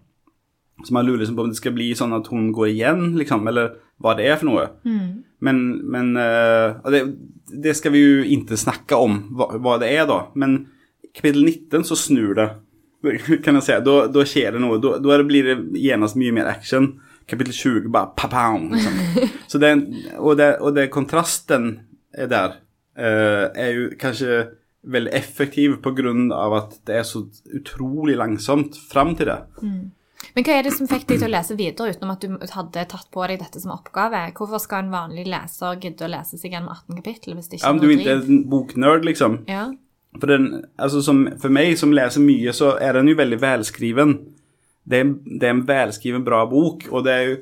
Så 0.85 0.93
man 0.93 1.05
lurer 1.05 1.23
liksom 1.23 1.37
på 1.37 1.45
om 1.45 1.49
det 1.49 1.57
skal 1.57 1.73
bli 1.73 1.89
sånn 1.97 2.13
at 2.13 2.27
hun 2.29 2.51
går 2.53 2.69
igjen, 2.73 3.05
liksom, 3.17 3.47
eller 3.47 3.77
hva 4.03 4.13
det 4.17 4.27
er 4.27 4.37
for 4.37 4.49
noe. 4.49 4.65
Mm. 4.83 5.07
Men, 5.45 5.61
men 5.93 6.11
uh, 6.19 6.83
det, 6.91 7.01
det, 7.47 7.75
skal 7.79 7.93
vi 7.95 8.01
jo 8.03 8.25
ikke 8.35 8.59
snakke 8.59 8.99
om 8.99 9.21
hva, 9.37 9.53
hva, 9.55 9.77
det 9.81 9.93
er, 9.95 10.03
da. 10.09 10.25
Men 10.35 10.65
kapittel 11.15 11.45
19 11.47 11.87
så 11.87 11.97
snur 11.97 12.35
det, 12.37 12.49
kan 13.45 13.59
jeg 13.59 13.67
si. 13.67 13.79
Da, 13.85 13.95
da 14.11 14.27
skjer 14.27 14.55
det 14.55 14.63
noe. 14.63 14.79
Da, 14.83 14.97
da 15.03 15.19
blir 15.27 15.51
det 15.51 15.57
genast 15.81 16.19
mye 16.19 16.33
mer 16.35 16.51
action. 16.51 16.93
Kapittel 17.29 17.55
20 17.57 17.89
bare 17.93 18.13
pa-pow. 18.17 18.59
Liksom. 18.73 19.01
Så 19.51 19.61
det, 19.61 19.73
og, 20.17 20.35
det, 20.39 20.51
og 20.61 20.75
det 20.77 20.91
kontrasten 20.93 21.71
er 22.15 22.29
der, 22.31 22.59
uh, 22.99 23.49
er 23.51 23.71
jo 23.75 23.89
kanskje 23.99 24.45
veldig 24.85 25.11
effektiv 25.17 25.79
pga. 25.81 26.13
at 26.57 26.75
det 26.85 26.97
er 26.99 27.03
så 27.03 27.25
utrolig 27.57 28.15
langsomt 28.17 28.77
fram 28.91 29.15
til 29.17 29.31
det. 29.31 29.39
Mm. 29.61 29.91
Men 30.35 30.45
hva 30.45 30.57
er 30.57 30.65
det 30.65 30.73
som 30.75 30.87
fikk 30.89 31.07
deg 31.09 31.19
til 31.21 31.27
å 31.27 31.31
lese 31.31 31.55
videre, 31.57 31.93
utenom 31.93 32.13
at 32.13 32.23
du 32.23 32.53
hadde 32.55 32.85
tatt 32.91 33.09
på 33.13 33.25
deg 33.29 33.39
dette 33.41 33.61
som 33.61 33.73
oppgave? 33.75 34.21
Hvorfor 34.37 34.61
skal 34.63 34.85
en 34.85 34.93
vanlig 34.93 35.27
leser 35.29 35.79
gidde 35.81 36.07
å 36.07 36.11
lese 36.11 36.39
seg 36.39 36.55
gjennom 36.55 36.73
18 36.73 36.99
kapittel 37.01 37.37
hvis 37.37 37.49
det 37.51 37.59
ikke 37.59 37.69
er 37.69 37.77
noe 37.77 37.83
driv? 37.83 37.91
Ja, 37.91 37.95
men 37.95 37.97
du 37.97 38.03
ikke 38.03 38.15
er 38.15 38.37
en 38.37 38.45
boknerd, 38.51 39.07
liksom. 39.07 39.37
Ja. 39.51 39.65
For, 40.19 40.31
den, 40.31 40.63
altså 40.77 41.01
som, 41.03 41.25
for, 41.41 41.53
meg 41.53 41.75
som 41.79 41.93
leser 41.95 42.23
mye, 42.23 42.53
så 42.55 42.75
er 42.81 42.97
den 42.97 43.11
jo 43.11 43.17
veldig 43.19 43.41
velskriven. 43.41 44.15
Det 44.85 45.01
det 45.25 45.47
er 45.47 45.53
en 45.55 45.65
velskriven, 45.67 46.23
bra 46.25 46.43
bok, 46.49 46.87
og 46.91 47.05
det 47.07 47.13
er 47.13 47.29
jo 47.29 47.35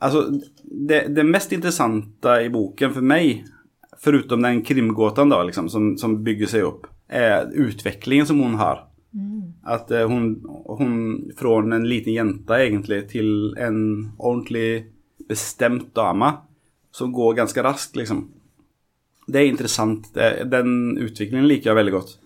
Altså, 0.00 0.22
det, 0.64 1.10
det 1.12 1.26
mest 1.28 1.50
interessante 1.52 2.38
i 2.40 2.46
boken 2.48 2.94
for 2.94 3.04
meg 3.04 3.42
foruten 4.00 4.46
den 4.46 4.62
krimgåten 4.64 5.28
da, 5.28 5.42
liksom, 5.44 5.68
som, 5.68 5.90
som 6.00 6.14
bygger 6.24 6.48
seg 6.48 6.64
opp, 6.64 6.86
er 7.12 7.50
utviklingen 7.52 8.24
som 8.26 8.40
hun 8.40 8.56
har. 8.60 8.86
Mm. 9.12 9.60
At 9.66 9.90
uh, 9.92 10.06
hun, 10.08 10.38
hun 10.78 10.94
fra 11.36 11.58
en 11.60 11.84
liten 11.88 12.14
jente 12.14 12.60
egentlig 12.64 13.02
til 13.10 13.52
en 13.60 13.80
ordentlig 14.16 14.86
bestemt 15.28 15.90
dame 15.94 16.32
som 16.94 17.12
går 17.12 17.36
ganske 17.42 17.62
raskt, 17.62 17.98
liksom. 17.98 18.24
Det 19.26 19.42
er 19.42 19.50
interessant. 19.50 20.08
Den 20.14 20.96
utviklingen 20.98 21.48
liker 21.48 21.70
jeg 21.70 21.80
veldig 21.80 21.96
godt. 21.98 22.16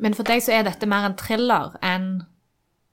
Men 0.00 0.16
for 0.16 0.28
deg 0.28 0.42
så 0.44 0.56
er 0.56 0.66
dette 0.66 0.88
mer 0.88 1.08
en 1.08 1.16
thriller 1.20 1.74
enn 1.84 2.10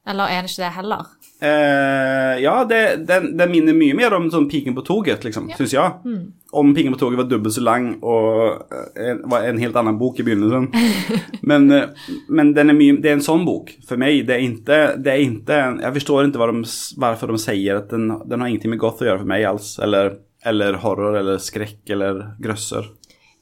Eller 0.07 0.31
er 0.31 0.43
det 0.43 0.51
ikke 0.53 0.63
det 0.63 0.75
heller? 0.77 1.07
Eh, 1.43 2.39
ja, 2.39 2.63
det, 2.65 2.79
den, 3.05 3.33
den 3.37 3.51
minner 3.51 3.75
mye 3.77 3.93
mer 3.97 4.13
om 4.15 4.29
sånn 4.31 4.47
Piken 4.49 4.73
på 4.73 4.81
toget, 4.87 5.25
liksom, 5.27 5.49
syns 5.57 5.73
jeg. 5.75 6.13
Om 6.55 6.71
Piken 6.73 6.95
på 6.95 6.99
toget 7.01 7.19
var 7.19 7.27
dobbelt 7.27 7.53
så 7.53 7.63
lang 7.65 7.89
og 7.99 8.71
eh, 8.71 9.09
en, 9.11 9.19
var 9.29 9.45
en 9.45 9.59
helt 9.61 9.75
annen 9.77 9.99
bok 9.99 10.21
i 10.21 10.25
begynnelsen. 10.25 10.69
men 11.51 11.67
eh, 11.75 12.07
men 12.31 12.53
den 12.55 12.71
är 12.71 12.79
mye, 12.79 12.95
det 13.03 13.11
er 13.11 13.17
en 13.19 13.25
sånn 13.25 13.43
bok 13.45 13.73
for 13.85 13.99
meg. 14.01 14.23
Det 14.29 14.37
er 14.37 14.45
ikke, 14.47 14.79
det 14.95 15.11
er 15.13 15.25
ikke 15.25 15.59
Jeg 15.83 15.97
forstår 15.99 16.29
ikke 16.31 16.47
de, 16.53 16.63
hvorfor 17.03 17.35
de 17.35 17.41
sier 17.43 17.83
at 17.83 17.91
den, 17.91 18.07
den 18.25 18.41
har 18.41 18.49
ingenting 18.53 18.73
med 18.73 18.81
goth 18.81 19.03
å 19.03 19.09
gjøre 19.11 19.25
for 19.25 19.33
meg 19.35 19.45
alls. 19.51 19.75
Eller, 19.83 20.15
eller 20.47 20.79
horror 20.85 21.19
eller 21.19 21.43
skrekk 21.43 21.83
eller 21.97 22.23
grøsser. 22.41 22.87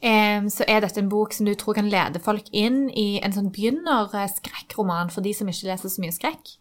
Så 0.05 0.65
er 0.69 0.83
dette 0.83 0.99
en 1.01 1.07
bok 1.09 1.33
som 1.33 1.47
du 1.47 1.55
tror 1.57 1.73
kan 1.79 1.87
lede 1.89 2.19
folk 2.21 2.51
inn 2.53 2.91
i 2.93 3.17
en 3.25 3.33
sånn 3.33 3.47
begynnerskrekkroman 3.53 5.09
for 5.09 5.25
de 5.25 5.31
som 5.33 5.49
ikke 5.49 5.71
leser 5.71 5.89
så 5.89 6.03
mye 6.03 6.13
skrekk? 6.13 6.51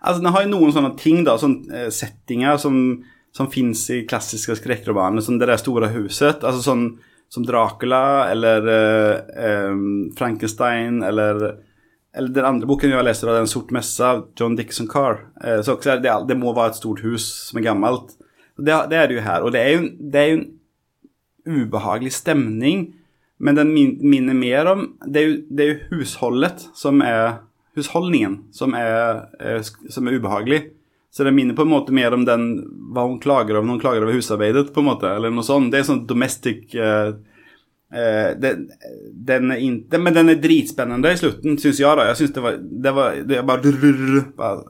Altså, 0.00 0.20
den 0.20 0.32
har 0.34 0.44
jo 0.44 0.50
noen 0.52 0.74
sånne 0.74 0.90
ting, 1.00 1.22
da, 1.24 1.38
sånne 1.40 1.86
eh, 1.86 1.88
settinger 1.92 2.60
som, 2.60 2.76
som 3.36 3.48
fins 3.52 3.86
i 3.92 4.02
klassiske 4.08 4.58
skrekkromaner, 4.60 5.24
som 5.24 5.40
det 5.40 5.48
der 5.48 5.60
store 5.60 5.88
huset. 5.94 6.44
Altså 6.44 6.60
sånn 6.64 6.84
som 7.30 7.44
Dracula 7.46 8.28
eller 8.32 8.68
eh, 8.68 9.74
Frankenstein 10.18 11.02
eller 11.06 11.60
eller 12.10 12.32
den 12.34 12.46
andre 12.46 12.66
boken 12.66 12.90
jeg 12.90 12.98
var 12.98 13.36
Den 13.36 13.46
sort 13.46 13.68
messe 13.70 14.02
av 14.02 14.24
John 14.34 14.56
Dixon 14.58 14.88
Carr. 14.90 15.28
Eh, 15.44 15.60
så 15.62 15.76
det, 15.78 16.36
må 16.36 16.52
være 16.52 16.72
et 16.72 16.80
stort 16.80 17.04
hus 17.04 17.22
som 17.48 17.60
er 17.60 17.68
gammelt. 17.68 18.16
Det, 18.58 18.74
det 18.90 18.98
er 18.98 19.06
det 19.06 19.14
jo 19.14 19.22
her. 19.22 19.44
Og 19.46 19.52
det 19.54 19.60
er 19.60 19.70
jo, 19.76 19.84
det 20.00 20.20
er 20.20 20.26
jo 20.32 20.40
en 20.40 20.48
ubehagelig 21.48 22.12
stemning, 22.18 22.88
men 23.40 23.56
den 23.56 23.70
minner 23.72 24.36
mer 24.36 24.68
om 24.68 24.82
Det 25.00 25.20
er 25.20 25.28
jo, 25.28 25.36
det 25.48 25.64
er 25.64 25.70
jo 25.70 25.94
husholdet 25.94 26.66
som 26.76 27.00
er 27.00 27.40
Husholdningen 27.78 28.50
som 28.52 28.74
er, 28.74 29.30
er, 29.38 29.62
som 29.62 30.08
er 30.08 30.16
ubehagelig. 30.18 30.58
Så 31.14 31.22
det 31.24 31.30
minner 31.32 31.54
på 31.54 31.62
en 31.62 31.70
måte 31.70 31.94
mer 31.94 32.12
om 32.12 32.24
den 32.26 32.48
hva 32.90 33.04
hun 33.06 33.20
klager 33.22 33.54
over 33.54 33.68
når 33.68 33.76
hun 33.76 33.82
klager 33.84 34.04
over 34.04 34.18
husarbeidet, 34.18 34.72
på 34.74 34.82
en 34.82 34.88
måte, 34.88 35.06
eller 35.06 35.30
noe 35.30 35.46
sånt. 35.46 35.70
Det 35.70 35.78
er 35.78 35.86
sånn 35.86 36.02
domestic 36.10 36.74
uh, 36.74 37.14
Eh, 37.92 38.36
den, 38.38 38.70
den 39.12 39.52
in, 39.52 39.60
inte, 39.60 39.98
men 39.98 40.14
den 40.14 40.28
er 40.28 40.38
dritspennende 40.38 41.10
i 41.10 41.18
slutten, 41.18 41.58
syns 41.58 41.80
jeg. 41.80 41.96
da. 41.98 42.06
Jeg 42.10 42.20
synes 42.20 42.34
det 42.36 42.44
var, 42.44 42.58
det 42.60 42.92
var, 42.94 43.16
det 43.26 43.40
var 43.40 43.48
bare, 43.48 44.22
bare 44.36 44.60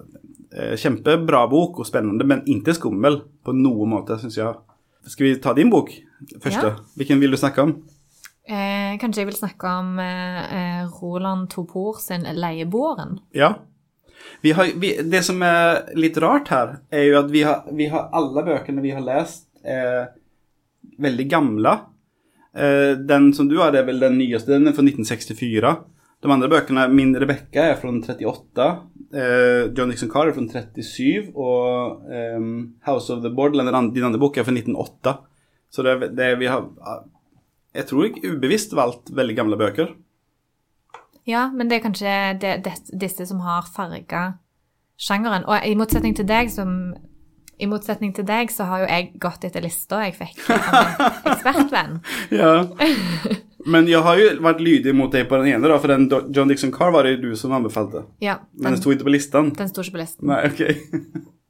uh, 0.56 0.76
Kjempebra 0.80 1.44
bok 1.50 1.82
og 1.82 1.88
spennende, 1.88 2.24
men 2.24 2.46
ikke 2.48 2.74
skummel 2.78 3.20
på 3.44 3.52
noen 3.56 3.92
måte, 3.92 4.16
syns 4.22 4.40
jeg. 4.40 4.56
Skal 5.06 5.26
vi 5.26 5.34
ta 5.40 5.54
din 5.56 5.70
bok 5.70 5.92
først? 6.42 6.62
Ja. 6.62 6.74
Hvilken 6.96 7.20
vil 7.22 7.32
du 7.32 7.38
snakke 7.40 7.64
om? 7.64 7.74
Eh, 8.50 8.98
kanskje 8.98 9.22
jeg 9.22 9.30
vil 9.30 9.38
snakke 9.38 9.72
om 9.78 9.98
eh, 10.02 10.54
eh, 10.58 10.86
Roland 11.00 11.50
Topor 11.52 12.00
sin 12.02 12.26
'Leieboeren'. 12.26 13.20
Ja. 13.32 13.54
Vi 14.40 14.52
har, 14.52 14.72
vi, 14.76 14.96
det 15.02 15.22
som 15.24 15.42
er 15.42 15.92
litt 15.96 16.18
rart 16.18 16.48
her, 16.48 16.80
er 16.90 17.04
jo 17.06 17.18
at 17.20 17.30
vi 17.30 17.44
har, 17.46 17.62
vi 17.72 17.86
har 17.92 18.10
alle 18.12 18.42
bøkene 18.44 18.82
vi 18.82 18.92
har 18.94 19.04
lest, 19.04 19.46
er 19.64 20.12
veldig 20.98 21.28
gamle. 21.30 21.76
Eh, 22.56 22.96
den 22.98 23.32
som 23.34 23.48
du 23.48 23.58
har, 23.60 23.72
det 23.72 23.82
er 23.82 23.88
vel 23.88 24.02
den 24.02 24.18
nyeste, 24.18 24.52
den 24.52 24.68
er 24.68 24.76
fra 24.76 24.84
1964. 24.84 25.74
De 26.20 26.28
andre 26.28 26.50
bøkene, 26.52 26.84
min 26.92 27.14
Rebecca 27.16 27.70
er 27.70 27.78
fra 27.80 27.88
38. 27.88 28.66
Eh, 29.10 29.70
John 29.76 29.88
Dixon 29.90 30.10
Carr 30.12 30.28
er 30.28 30.36
fra 30.36 30.44
37. 30.44 31.30
Og 31.32 32.04
eh, 32.12 32.42
House 32.88 33.12
of 33.12 33.22
the 33.24 33.32
Borderland, 33.32 33.94
din 33.94 34.04
andre 34.04 34.20
bok, 34.20 34.36
er 34.36 34.44
fra 34.44 34.52
1908. 34.52 35.16
Så 35.70 35.86
det, 35.86 36.12
det 36.18 36.34
vi 36.40 36.50
har 36.50 36.66
Jeg 37.74 37.86
tror 37.86 38.04
ikke 38.04 38.32
ubevisst 38.34 38.72
valgt 38.74 39.12
veldig 39.14 39.36
gamle 39.36 39.56
bøker. 39.56 39.94
Ja, 41.28 41.50
men 41.54 41.70
det 41.70 41.78
er 41.78 41.84
kanskje 41.84 42.14
det, 42.42 42.54
det, 42.64 42.72
disse 43.00 43.26
som 43.26 43.40
har 43.44 43.68
farga 43.70 44.32
sjangeren. 45.00 45.46
Og 45.46 45.66
i 45.66 45.76
motsetning 45.78 46.16
til 46.16 46.26
deg, 46.28 46.50
som 46.50 46.96
i 47.60 47.68
motsetning 47.70 48.12
til 48.16 48.26
deg, 48.26 48.50
så 48.52 48.66
har 48.68 48.82
jo 48.82 48.90
jeg 48.90 49.12
gått 49.22 49.44
etter 49.46 49.64
lista 49.64 50.02
jeg 50.04 50.16
fikk 50.18 50.42
av 50.50 50.80
en 50.80 51.30
ekspertvenn. 51.34 52.00
Ja. 52.34 52.54
Men 53.66 53.88
jeg 53.90 54.00
har 54.00 54.16
jo 54.16 54.28
vært 54.40 54.60
lydig 54.64 54.94
mot 54.96 55.12
deg 55.12 55.26
på 55.28 55.36
den 55.42 55.50
ene, 55.52 55.68
da, 55.68 55.76
for 55.82 55.92
den 55.92 56.06
John 56.32 56.48
Dixon 56.48 56.72
Carr 56.72 56.94
var 56.94 57.04
det 57.04 57.18
jo 57.18 57.30
du 57.30 57.36
som 57.36 57.52
anbefalte. 57.52 58.06
Ja, 58.24 58.38
Men 58.54 58.70
den, 58.70 58.78
det 58.78 58.80
sto 58.80 58.94
ikke 58.94 59.08
på 59.10 59.12
listen. 59.16 59.50
den 59.58 59.68
sto 59.68 59.84
ikke 59.84 59.98
på 59.98 60.02
listen. 60.04 60.30
Nei, 60.30 60.40
ok. 60.48 60.62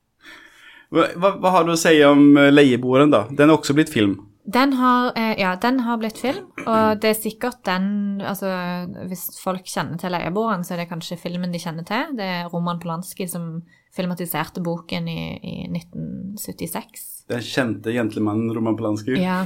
Hva, 0.90 1.04
hva, 1.14 1.28
hva 1.38 1.50
har 1.54 1.66
du 1.68 1.70
å 1.70 1.78
si 1.78 1.92
om 2.02 2.32
eh, 2.34 2.48
Leieboeren, 2.50 3.12
da? 3.12 3.20
Den 3.30 3.46
er 3.46 3.54
også 3.54 3.76
blitt 3.78 3.92
film. 3.94 4.16
Den 4.50 4.72
har, 4.74 5.12
eh, 5.14 5.36
ja, 5.38 5.52
den 5.62 5.78
har 5.86 6.00
blitt 6.00 6.18
film, 6.18 6.48
og 6.64 6.98
det 6.98 7.12
er 7.12 7.14
sikkert 7.20 7.60
den 7.68 8.18
altså, 8.26 8.48
Hvis 9.06 9.28
folk 9.38 9.68
kjenner 9.70 10.00
til 10.00 10.10
Leieboeren, 10.10 10.64
så 10.66 10.74
er 10.74 10.82
det 10.82 10.88
kanskje 10.90 11.20
filmen 11.20 11.52
de 11.54 11.60
kjenner 11.62 11.86
til. 11.86 12.16
Det 12.18 12.26
er 12.26 12.50
Roman 12.50 12.80
Polanski 12.82 13.28
som 13.30 13.60
filmatiserte 13.94 14.62
boken 14.66 15.06
i, 15.10 15.20
i 15.38 15.54
1976. 15.70 17.06
Den 17.30 17.46
kjente 17.46 17.94
gentlemannen 17.94 18.50
Roman 18.56 18.74
Polanski. 18.78 19.14
Ja. 19.22 19.44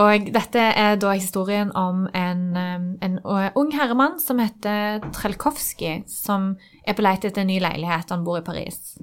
Og 0.00 0.28
dette 0.32 0.62
er 0.80 0.94
da 1.00 1.12
historien 1.12 1.72
om 1.76 2.06
en, 2.16 2.44
en 2.56 3.16
uh, 3.24 3.48
ung 3.58 3.72
herremann 3.76 4.20
som 4.22 4.40
heter 4.40 5.02
Trelkovskij, 5.12 6.04
som 6.08 6.54
er 6.86 6.96
på 6.96 7.04
leit 7.04 7.26
etter 7.26 7.44
en 7.44 7.50
ny 7.50 7.58
leilighet. 7.60 8.14
Han 8.14 8.24
bor 8.24 8.38
i 8.40 8.46
Paris. 8.46 8.96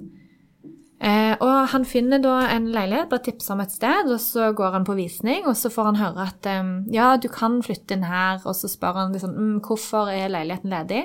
Eh, 0.98 1.34
og 1.38 1.68
han 1.70 1.84
finner 1.86 2.18
da 2.18 2.40
en 2.50 2.66
leilighet, 2.74 3.06
blir 3.12 3.22
tipsa 3.22 3.54
om 3.54 3.62
et 3.62 3.74
sted, 3.74 4.10
og 4.10 4.18
så 4.18 4.50
går 4.58 4.74
han 4.74 4.86
på 4.88 4.96
visning, 4.98 5.46
og 5.46 5.54
så 5.60 5.70
får 5.70 5.92
han 5.92 6.00
høre 6.00 6.24
at 6.26 6.48
ja, 6.90 7.12
du 7.22 7.28
kan 7.30 7.60
flytte 7.62 7.94
inn 7.94 8.08
her, 8.08 8.40
og 8.42 8.56
så 8.58 8.70
spør 8.70 9.04
han 9.04 9.14
liksom 9.14 9.36
mm, 9.36 9.58
hvorfor 9.68 10.10
er 10.10 10.32
leiligheten 10.32 10.74
ledig, 10.74 11.04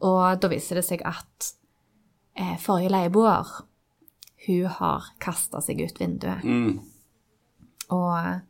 og 0.00 0.40
da 0.40 0.48
viser 0.48 0.80
det 0.80 0.86
seg 0.88 1.04
at 1.04 1.50
eh, 2.40 2.56
forrige 2.62 2.94
leieboer, 2.94 3.50
hun 4.46 4.70
har 4.78 5.10
kasta 5.20 5.60
seg 5.60 5.82
ut 5.84 6.00
vinduet. 6.00 6.40
Mm. 6.44 6.78
Og 7.92 8.40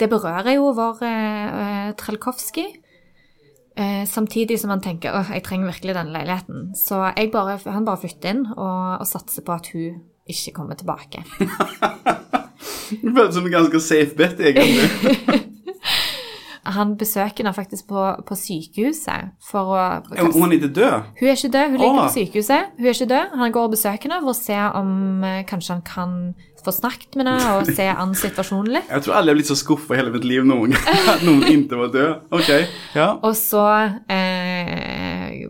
det 0.00 0.08
berører 0.10 0.56
jo 0.56 0.72
vår 0.74 1.04
eh, 1.06 1.92
Trelkovskij. 1.98 2.72
Eh, 3.74 4.04
samtidig 4.06 4.60
som 4.60 4.70
han 4.70 4.82
tenker 4.82 5.10
at 5.10 5.32
jeg 5.34 5.42
trenger 5.46 5.72
virkelig 5.72 5.96
denne 5.96 6.14
leiligheten. 6.14 6.74
Så 6.78 7.00
jeg 7.16 7.32
bare, 7.34 7.58
han 7.66 7.86
bare 7.86 8.02
flytter 8.02 8.34
inn 8.34 8.44
og, 8.54 9.00
og 9.02 9.06
satser 9.10 9.42
på 9.46 9.54
at 9.54 9.70
hun 9.74 10.02
ikke 10.30 10.54
kommer 10.54 10.78
tilbake. 10.78 11.24
Det 12.90 13.10
føles 13.16 13.34
som 13.34 13.46
en 13.46 13.52
ganske 13.52 13.80
safe 13.80 14.14
bet, 14.16 14.40
egentlig. 14.40 15.40
Han 16.64 16.94
besøker 16.96 17.42
henne 17.42 17.52
faktisk 17.52 17.88
på, 17.88 18.02
på 18.24 18.36
sykehuset 18.40 19.34
for 19.44 19.74
å 19.74 19.80
Er 20.16 20.30
Hun 20.32 20.52
ikke 20.52 20.70
død? 20.72 21.10
Hun 21.18 21.28
er 21.28 21.36
ikke 21.36 21.50
død, 21.52 21.70
hun 21.70 21.80
ligger 21.80 21.98
på 21.98 22.14
sykehuset. 22.14 22.70
Hun 22.78 22.86
er 22.86 22.96
ikke 22.96 23.10
død. 23.10 23.34
Han 23.40 23.52
går 23.52 23.66
og 23.68 23.74
besøker 23.74 24.08
henne 24.08 24.20
for 24.22 24.32
å 24.32 24.38
se 24.38 24.60
om 24.80 25.24
eh, 25.28 25.42
kanskje 25.48 25.76
han 25.76 25.84
kan 25.84 26.14
få 26.66 26.72
snakket 26.74 27.16
med 27.20 27.26
deg 27.28 27.44
og 27.54 27.68
se 27.76 27.86
an 27.92 28.14
situasjonen 28.18 28.72
litt. 28.78 28.88
Jeg 28.90 29.04
tror 29.04 29.14
jeg 29.14 29.26
har 29.28 29.38
blitt 29.38 29.50
så 29.52 29.56
skuffa 29.60 29.94
i 29.94 30.00
hele 30.00 30.12
mitt 30.14 30.24
liv 30.28 30.46
noen 30.48 30.74
gang 30.74 31.10
at 31.14 31.22
noen 31.28 31.44
ikke 31.50 31.78
var 31.82 31.92
død. 31.94 32.14
Ok, 32.40 32.50
ja. 32.96 33.08
Og 33.24 33.36
så 33.38 33.64
eh, 34.12 35.44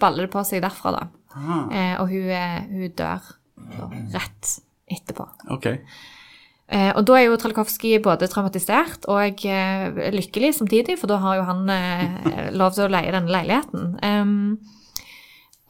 baller 0.00 0.26
det 0.26 0.32
på 0.32 0.42
seg 0.48 0.62
derfra, 0.64 0.94
da. 0.96 1.04
Ah, 1.32 1.62
Eh, 1.72 1.94
og 2.02 2.08
hun, 2.12 2.26
er- 2.28 2.66
hun 2.68 2.90
dør 2.98 3.22
da, 3.78 3.86
rett 4.18 4.56
etterpå. 4.92 5.24
ok. 5.54 5.70
Eh, 6.72 6.90
og 6.96 7.04
da 7.04 7.16
er 7.18 7.26
jo 7.26 7.36
Trelkovskij 7.36 7.98
både 8.04 8.28
traumatisert 8.32 9.04
og 9.12 9.42
eh, 9.44 10.12
lykkelig 10.14 10.54
samtidig, 10.56 10.94
for 11.00 11.10
da 11.10 11.18
har 11.20 11.36
jo 11.36 11.42
han 11.48 11.68
eh, 11.68 12.46
lov 12.56 12.72
til 12.76 12.86
å 12.86 12.92
leie 12.92 13.12
denne 13.12 13.28
leiligheten. 13.32 13.90
Em, 14.00 14.32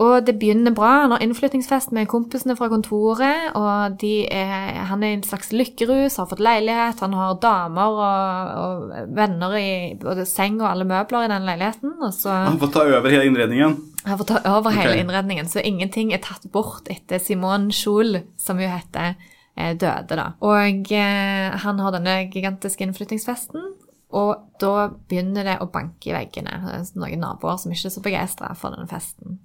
og 0.03 0.25
det 0.27 0.35
begynner 0.41 0.75
bra. 0.75 0.91
Han 1.05 1.15
har 1.15 1.23
innflyttingsfest 1.23 1.93
med 1.95 2.09
kompisene 2.11 2.57
fra 2.59 2.69
kontoret, 2.73 3.53
og 3.59 4.03
er, 4.03 4.81
han 4.89 5.03
er 5.05 5.13
i 5.13 5.19
en 5.19 5.27
slags 5.27 5.53
lykkerus, 5.55 6.17
har 6.19 6.31
fått 6.31 6.43
leilighet, 6.43 7.03
han 7.05 7.15
har 7.17 7.39
damer 7.43 7.99
og, 8.07 8.55
og 8.63 9.13
venner 9.15 9.57
i 9.61 9.69
både 10.01 10.27
seng 10.29 10.59
og 10.63 10.71
alle 10.71 10.89
møbler 10.89 11.27
i 11.27 11.33
den 11.33 11.47
leiligheten, 11.49 11.95
så 12.17 12.41
Han 12.49 12.59
får 12.63 12.73
ta 12.75 12.87
over 12.89 13.13
hele 13.13 13.29
innredningen. 13.31 13.77
han 14.05 14.19
får 14.19 14.31
ta 14.33 14.41
over 14.57 14.75
hele 14.75 14.97
innredningen, 15.05 15.51
så 15.51 15.63
ingenting 15.63 16.13
er 16.13 16.25
tatt 16.25 16.49
bort 16.53 16.91
etter 16.91 17.23
Simone 17.23 17.71
Schul, 17.73 18.23
som 18.41 18.59
hun 18.59 18.73
heter, 18.73 19.15
eh, 19.55 19.77
døde 19.77 20.19
da. 20.19 20.33
Og 20.41 20.91
eh, 20.91 21.63
han 21.63 21.85
har 21.85 21.95
denne 21.95 22.19
gigantiske 22.33 22.89
innflyttingsfesten, 22.89 23.71
og 24.13 24.35
da 24.61 24.91
begynner 25.09 25.47
det 25.47 25.61
å 25.63 25.71
banke 25.73 26.11
i 26.11 26.17
veggene. 26.17 26.59
Det 26.67 26.75
er 26.81 27.01
noen 27.01 27.23
naboer 27.23 27.57
som 27.61 27.73
ikke 27.73 27.89
er 27.89 27.95
så 27.95 28.03
begeistra 28.05 28.53
for 28.59 28.75
denne 28.75 28.91
festen. 28.91 29.39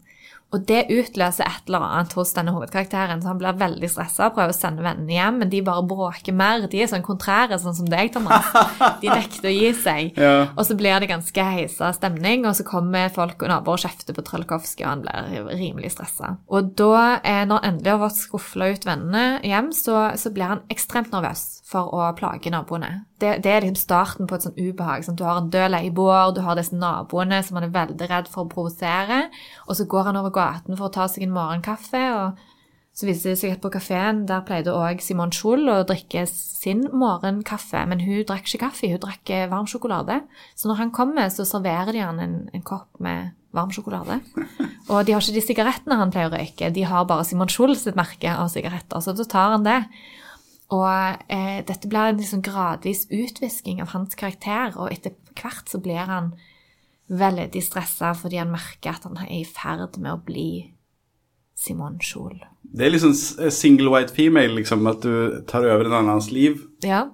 Og 0.55 0.63
det 0.63 0.85
utløser 0.87 1.43
et 1.43 1.67
eller 1.67 1.83
annet 1.83 2.13
hos 2.15 2.29
denne 2.35 2.53
hovedkarakteren, 2.55 3.19
så 3.19 3.33
han 3.33 3.39
blir 3.41 3.57
veldig 3.59 3.89
stressa, 3.91 4.29
prøver 4.31 4.53
å 4.53 4.55
sende 4.55 4.85
vennene 4.85 5.11
hjem, 5.11 5.41
men 5.41 5.51
de 5.51 5.59
bare 5.65 5.83
bråker 5.89 6.35
mer. 6.37 6.63
De 6.71 6.79
er 6.79 6.87
sånn 6.87 7.03
kontrære, 7.03 7.57
sånn 7.59 7.75
som 7.75 7.89
deg, 7.91 8.13
Thomas. 8.15 8.47
De 9.01 9.11
nekter 9.11 9.49
å 9.51 9.55
gi 9.55 9.73
seg. 9.75 10.13
Ja. 10.27 10.49
Og 10.57 10.65
så 10.65 10.73
blir 10.77 10.97
det 10.99 11.09
ganske 11.11 11.43
heisa 11.45 11.91
stemning, 11.93 12.45
og 12.49 12.55
så 12.57 12.63
kommer 12.65 13.11
folk 13.13 13.43
og 13.43 13.51
naboer 13.51 13.77
og 13.77 13.83
kjefter 13.83 14.15
på 14.17 14.23
Trelkovskij, 14.25 14.83
og 14.83 14.89
han 14.89 15.03
blir 15.03 15.51
rimelig 15.59 15.91
stressa. 15.93 16.33
Og 16.49 16.71
da, 16.79 17.19
eh, 17.21 17.43
når 17.47 17.67
endelig 17.69 17.93
har 17.93 18.01
fått 18.01 18.19
skufla 18.23 18.71
ut 18.73 18.87
vennene 18.87 19.25
hjem, 19.45 19.69
så, 19.77 20.07
så 20.17 20.31
blir 20.33 20.55
han 20.55 20.63
ekstremt 20.73 21.13
nervøs. 21.13 21.56
For 21.67 21.91
å 21.91 22.03
plage 22.15 22.51
naboene. 22.53 23.03
Det, 23.19 23.37
det 23.43 23.51
er 23.51 23.65
liksom 23.65 23.79
starten 23.81 24.27
på 24.29 24.37
et 24.37 24.45
sånt 24.45 24.59
ubehag. 24.59 25.03
Sant? 25.03 25.19
Du 25.19 25.25
har 25.27 25.41
en 25.41 25.49
død 25.51 25.73
leieboer, 25.73 26.31
du 26.35 26.43
har 26.45 26.55
disse 26.55 26.75
naboene 26.77 27.41
som 27.43 27.59
han 27.59 27.67
er 27.67 27.73
veldig 27.73 28.07
redd 28.07 28.29
for 28.31 28.45
å 28.45 28.51
provosere, 28.51 29.25
og 29.67 29.75
så 29.75 29.87
går 29.89 30.11
han 30.11 30.19
over 30.21 30.31
gaten 30.35 30.77
for 30.77 30.87
å 30.87 30.93
ta 30.95 31.09
seg 31.11 31.27
en 31.27 31.35
morgenkaffe, 31.35 32.03
og 32.15 32.45
så 32.97 33.05
viser 33.05 33.33
det 33.33 33.39
seg 33.41 33.51
at 33.53 33.61
på 33.61 33.69
kafeen 33.69 34.23
der 34.29 34.45
pleide 34.45 34.73
òg 34.73 35.03
Simon 35.05 35.33
Schul 35.35 35.67
å 35.69 35.83
drikke 35.85 36.23
sin 36.31 36.87
morgenkaffe, 36.97 37.83
men 37.91 37.99
hun 38.01 38.23
drakk 38.25 38.47
ikke 38.47 38.63
kaffe, 38.63 38.89
hun 38.89 39.03
drakk 39.03 39.33
eh, 39.35 39.49
varm 39.51 39.67
sjokolade. 39.69 40.21
Så 40.57 40.71
når 40.71 40.79
han 40.79 40.93
kommer, 40.95 41.27
så 41.29 41.45
serverer 41.45 41.93
de 41.93 42.01
han 42.01 42.23
en, 42.23 42.37
en 42.57 42.63
kopp 42.65 42.97
med 43.03 43.35
varm 43.53 43.69
sjokolade. 43.75 44.17
Og 44.89 45.03
de 45.05 45.13
har 45.13 45.21
ikke 45.21 45.35
de 45.35 45.43
sigarettene 45.45 45.99
han 45.99 46.15
pleier 46.15 46.31
å 46.31 46.39
røyke, 46.39 46.71
de 46.73 46.87
har 46.89 47.05
bare 47.11 47.27
Simon 47.27 47.51
Schul 47.53 47.75
sitt 47.77 47.99
merke 47.99 48.33
av 48.33 48.49
sigaretter, 48.55 49.03
så 49.03 49.13
da 49.13 49.27
tar 49.29 49.53
han 49.57 49.67
det. 49.67 49.81
Og 50.75 51.23
eh, 51.31 51.59
dette 51.67 51.87
blir 51.87 52.11
en 52.11 52.19
liksom 52.19 52.43
gradvis 52.43 53.05
utvisking 53.07 53.81
av 53.83 53.93
hans 53.93 54.17
karakter, 54.19 54.75
og 54.75 54.91
etter 54.91 55.15
hvert 55.37 55.71
så 55.71 55.79
blir 55.79 56.09
han 56.09 56.33
veldig 57.07 57.61
stressa 57.63 58.11
fordi 58.19 58.41
han 58.41 58.51
merker 58.51 58.97
at 58.97 59.05
han 59.07 59.19
er 59.23 59.31
i 59.31 59.45
ferd 59.47 59.95
med 60.01 60.11
å 60.11 60.23
bli 60.27 60.49
Simon 61.57 61.95
Kjol. 62.03 62.35
Det 62.67 62.83
er 62.85 62.91
liksom 62.91 63.13
single 63.49 63.89
white 63.93 64.13
female, 64.13 64.51
liksom, 64.57 64.83
at 64.91 64.99
du 65.01 65.39
tar 65.47 65.65
over 65.65 65.87
en 65.87 65.95
annens 66.01 66.27
liv. 66.35 66.59
Ja. 66.83 67.05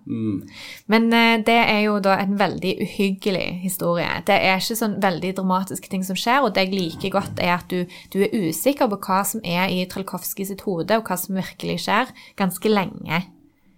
Men 0.90 1.06
eh, 1.14 1.38
det 1.46 1.60
er 1.62 1.84
jo 1.86 2.00
da 2.04 2.18
en 2.20 2.34
veldig 2.40 2.74
uhyggelig 2.84 3.62
historie. 3.62 4.10
Det 4.28 4.36
er 4.36 4.58
ikke 4.58 4.80
sånn 4.82 4.98
veldig 5.04 5.36
dramatiske 5.38 5.94
ting 5.94 6.04
som 6.04 6.18
skjer, 6.20 6.42
og 6.44 6.56
det 6.58 6.66
jeg 6.66 6.74
liker 6.74 7.14
godt, 7.14 7.40
er 7.40 7.54
at 7.60 7.70
du, 7.72 7.86
du 8.12 8.20
er 8.26 8.34
usikker 8.34 8.90
på 8.92 9.00
hva 9.06 9.22
som 9.30 9.46
er 9.46 9.70
i 9.72 9.86
Trelkovskij 9.88 10.50
sitt 10.50 10.66
hode, 10.68 10.98
og 10.98 11.08
hva 11.08 11.20
som 11.22 11.38
virkelig 11.38 11.84
skjer, 11.86 12.12
ganske 12.40 12.74
lenge 12.74 13.22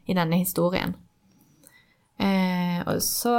i 0.05 0.15
denne 0.17 0.39
historien. 0.41 0.95
Eh, 2.15 2.79
og 2.87 3.01
så 3.03 3.33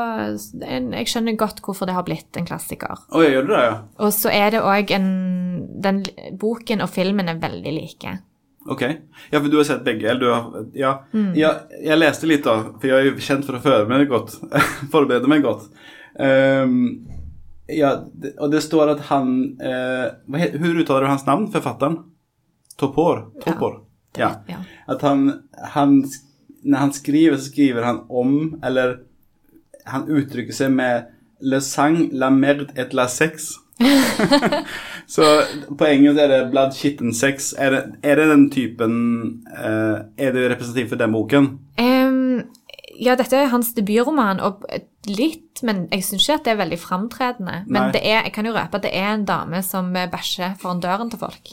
Jeg 0.60 1.08
skjønner 1.08 1.38
godt 1.40 1.62
hvorfor 1.64 1.88
det 1.88 1.94
har 1.96 2.04
blitt 2.04 2.36
en 2.36 2.48
klassiker. 2.48 2.98
Oh, 3.08 3.22
jeg 3.24 3.36
gjør 3.36 3.48
det, 3.48 3.60
ja. 3.64 3.76
Og 4.04 4.12
så 4.12 4.32
er 4.32 4.52
det 4.52 4.64
òg 4.64 4.92
en 4.96 5.10
den, 5.56 6.02
Boken 6.36 6.84
og 6.84 6.90
filmen 6.92 7.30
er 7.32 7.40
veldig 7.40 7.72
like. 7.72 8.18
Ok. 8.66 8.82
Ja, 9.30 9.38
for 9.38 9.48
du 9.48 9.56
har 9.60 9.66
sett 9.68 9.84
begge? 9.86 10.08
Eller 10.10 10.20
du 10.20 10.30
har, 10.32 10.64
ja. 10.76 10.92
ja, 11.38 11.52
jeg 11.80 12.00
leste 12.00 12.28
litt, 12.28 12.44
da, 12.44 12.74
for 12.74 12.90
jeg 12.90 12.98
er 12.98 13.08
jo 13.10 13.22
kjent 13.22 13.46
for 13.46 13.58
å 13.58 13.62
føre 13.62 13.86
meg 13.88 14.08
godt. 14.10 14.34
Forberede 14.92 15.30
meg 15.30 15.46
godt. 15.46 15.68
Um, 16.18 17.06
ja, 17.70 17.92
og 18.36 18.52
det 18.52 18.62
står 18.64 18.92
at 18.94 19.00
han 19.08 19.32
uh, 19.58 20.06
Hvordan 20.30 20.78
uttaler 20.80 21.04
du 21.04 21.10
hans 21.10 21.26
navn, 21.26 21.48
forfatteren? 21.54 21.98
Topor? 22.78 23.26
Topor. 23.42 23.80
Ja. 24.18 24.30
Ja. 24.48 24.62
At 24.90 25.02
han, 25.04 25.28
han 25.74 25.98
Når 26.66 26.78
han 26.78 26.92
skriver, 26.92 27.36
så 27.36 27.50
skriver 27.50 27.84
han 27.86 28.00
om 28.10 28.56
Eller 28.64 28.98
han 29.86 30.08
uttrykker 30.10 30.54
seg 30.56 30.72
med 30.74 31.12
Le 31.46 31.60
sang, 31.60 32.08
la 32.16 32.30
merde 32.32 32.70
et 32.80 32.94
la 32.96 33.04
sex. 33.12 33.52
så 35.14 35.24
på 35.68 35.84
engelsk 35.84 36.20
er 36.22 36.30
det 36.32 36.38
blood, 36.50 36.72
shitten 36.72 37.12
sex. 37.14 37.50
Er 37.60 37.74
det, 37.74 37.82
er 38.02 38.16
det 38.16 38.28
den 38.30 38.46
typen 38.50 38.94
uh, 39.52 40.06
Er 40.16 40.32
det 40.32 40.46
representativt 40.54 40.94
for 40.94 41.02
den 41.02 41.12
boken? 41.12 41.50
Um, 41.76 42.46
ja, 42.96 43.18
dette 43.20 43.36
er 43.36 43.52
hans 43.52 43.74
debutroman, 43.76 44.40
og 44.40 44.64
litt, 45.10 45.60
men 45.66 45.84
jeg 45.92 46.06
syns 46.06 46.24
ikke 46.24 46.38
at 46.38 46.48
det 46.48 46.54
er 46.54 46.62
veldig 46.62 46.80
framtredende. 46.80 47.60
Men 47.68 47.92
det 47.92 48.00
er, 48.00 48.24
jeg 48.24 48.32
kan 48.38 48.48
jo 48.48 48.56
røpe 48.56 48.80
at 48.80 48.88
det 48.88 48.96
er 48.96 49.12
en 49.12 49.28
dame 49.28 49.60
som 49.66 49.92
bæsjer 49.92 50.56
foran 50.62 50.80
døren 50.80 51.12
til 51.12 51.20
folk. 51.20 51.52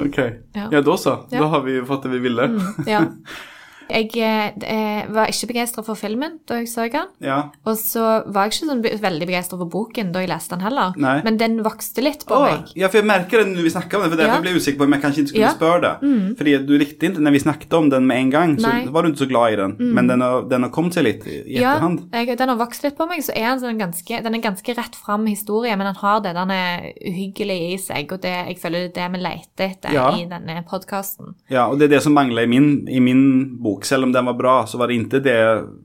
Ok. 0.00 0.18
Ja. 0.56 0.70
Ja, 0.72 0.80
da 0.80 0.96
så. 0.96 1.18
Ja. 1.28 1.42
Da 1.42 1.52
har 1.52 1.64
vi 1.66 1.76
fått 1.84 2.06
det 2.06 2.16
vi 2.16 2.24
ville. 2.24 2.48
Ja. 2.88 3.04
Jeg 3.92 4.08
eh, 4.16 4.52
eh, 4.64 5.06
var 5.12 5.28
ikke 5.28 5.50
begeistra 5.52 5.82
for 5.84 5.98
filmen 6.00 6.38
da 6.48 6.56
jeg 6.62 6.68
så 6.72 6.86
den. 6.90 7.10
Ja. 7.20 7.50
Og 7.68 7.76
så 7.76 8.24
var 8.32 8.46
jeg 8.48 8.54
ikke 8.54 8.68
sånn 8.70 8.82
be- 8.82 8.94
veldig 9.02 9.26
begeistra 9.28 9.58
for 9.60 9.68
boken 9.68 10.12
da 10.14 10.22
jeg 10.24 10.30
leste 10.32 10.56
den 10.56 10.64
heller. 10.64 10.94
Nei. 10.96 11.18
Men 11.26 11.36
den 11.40 11.58
vokste 11.62 12.02
litt 12.02 12.24
på 12.26 12.34
Åh, 12.38 12.46
meg. 12.48 12.72
ja, 12.78 12.88
for 12.88 12.98
jeg 13.02 13.06
merker 13.10 13.42
det 13.44 13.52
når 13.52 13.62
vi 13.68 13.72
snakker 13.74 13.98
om 14.00 14.02
det, 14.06 14.10
for 14.14 14.22
derfor 14.22 14.34
Ja. 14.34 14.40
ble 14.40 14.50
jeg 14.54 14.60
usikker 14.62 14.78
på 14.80 14.84
om 14.88 14.92
jeg 14.96 15.02
kanskje 15.02 15.20
ikke 15.22 15.32
skulle 15.32 15.44
Ja. 15.44 15.52
Mm. 15.52 15.58
spørre 15.60 15.80
det. 15.82 16.36
Fordi 16.38 16.66
du 16.66 16.72
likte 16.78 17.06
ikke, 17.10 17.20
når 17.22 17.32
vi 17.32 17.42
snakket 17.44 17.72
om 17.78 17.90
den 17.90 18.06
med 18.06 18.16
en 18.16 18.30
gang, 18.30 18.56
så 18.58 18.68
Nei. 18.68 18.84
Mm. 18.86 18.92
var 18.92 19.02
du 19.02 19.08
ikke 19.12 19.22
så 19.24 19.28
glad 19.28 19.52
i 19.52 19.56
den. 19.56 19.76
Men 19.94 20.06
den 20.08 20.20
har, 20.20 20.42
den 20.48 20.62
har 20.62 20.70
kommet 20.70 20.94
seg 20.94 21.04
litt 21.04 21.26
i, 21.26 21.36
i 21.46 21.60
Ja, 21.60 21.76
etterhand. 21.76 22.08
jeg, 22.12 22.38
den 22.38 22.48
har 22.48 22.56
vokst 22.56 22.82
litt 22.82 22.96
på 22.96 23.06
meg, 23.08 23.20
så 23.22 23.32
er 23.36 23.48
den, 23.52 23.60
sånn 23.60 23.78
ganske, 23.78 24.22
den 24.22 24.34
er 24.34 24.40
ganske 24.40 24.74
rett 24.76 24.94
fram 24.96 25.26
historie, 25.26 25.76
men 25.76 25.86
den 25.86 25.94
har 26.00 26.20
det 26.20 26.34
den 26.34 26.50
er 26.50 26.92
uhyggelig 27.04 27.60
i 27.74 27.76
seg, 27.76 28.12
og 28.12 28.20
det, 28.22 28.32
jeg 28.48 28.58
føler 28.58 28.88
det 28.88 28.96
er 28.96 29.08
det 29.08 29.12
vi 29.12 29.18
leter 29.26 29.64
etter 29.68 29.92
Ja. 29.92 30.08
i 30.16 30.24
denne 30.26 30.64
podkasten. 30.64 31.34
Ja, 31.50 31.66
og 31.68 31.78
det 31.78 31.90
er 31.90 31.96
det 31.96 32.02
som 32.02 32.14
mangler 32.14 32.42
i 32.44 32.46
min, 32.46 32.86
i 32.88 32.98
min 33.00 33.58
bok. 33.62 33.81
Selv 33.88 34.04
om 34.04 34.12
den 34.14 34.26
var 34.28 34.34
bra, 34.38 34.56
så 34.66 34.78
var 34.78 34.88
det 34.90 34.98
ikke 35.00 35.22
det 35.24 35.38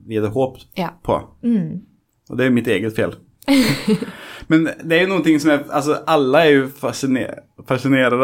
vi 0.06 0.18
hadde 0.18 0.32
håpet 0.34 0.66
Ja. 0.78 0.90
på. 1.04 1.18
Og 2.30 2.36
det 2.36 2.44
er 2.44 2.50
jo 2.50 2.54
mitt 2.54 2.68
eget 2.68 2.96
fel. 2.96 3.16
Men 4.48 4.64
det 4.84 4.96
er 4.96 5.06
jo 5.06 5.18
ting 5.24 5.38
som 5.40 5.50
er 5.52 5.64
Altså, 5.68 5.98
alle 6.08 6.40
er 6.44 6.50
jo 6.52 6.66
fasciner, 6.72 7.42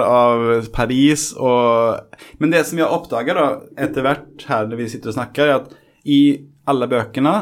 av 0.04 0.66
Paris 0.72 1.30
og 1.36 2.18
Men 2.38 2.52
det 2.54 2.64
som 2.68 2.78
jeg 2.80 2.88
oppdager 2.88 3.34
da, 3.38 3.46
etter 3.86 4.04
hvert 4.04 4.46
her 4.48 4.68
når 4.68 4.80
vi 4.82 4.88
sitter 4.92 5.12
og 5.12 5.18
snakker, 5.18 5.48
er 5.48 5.58
at 5.62 5.74
i 6.04 6.20
alle 6.68 6.88
bøkene 6.88 7.32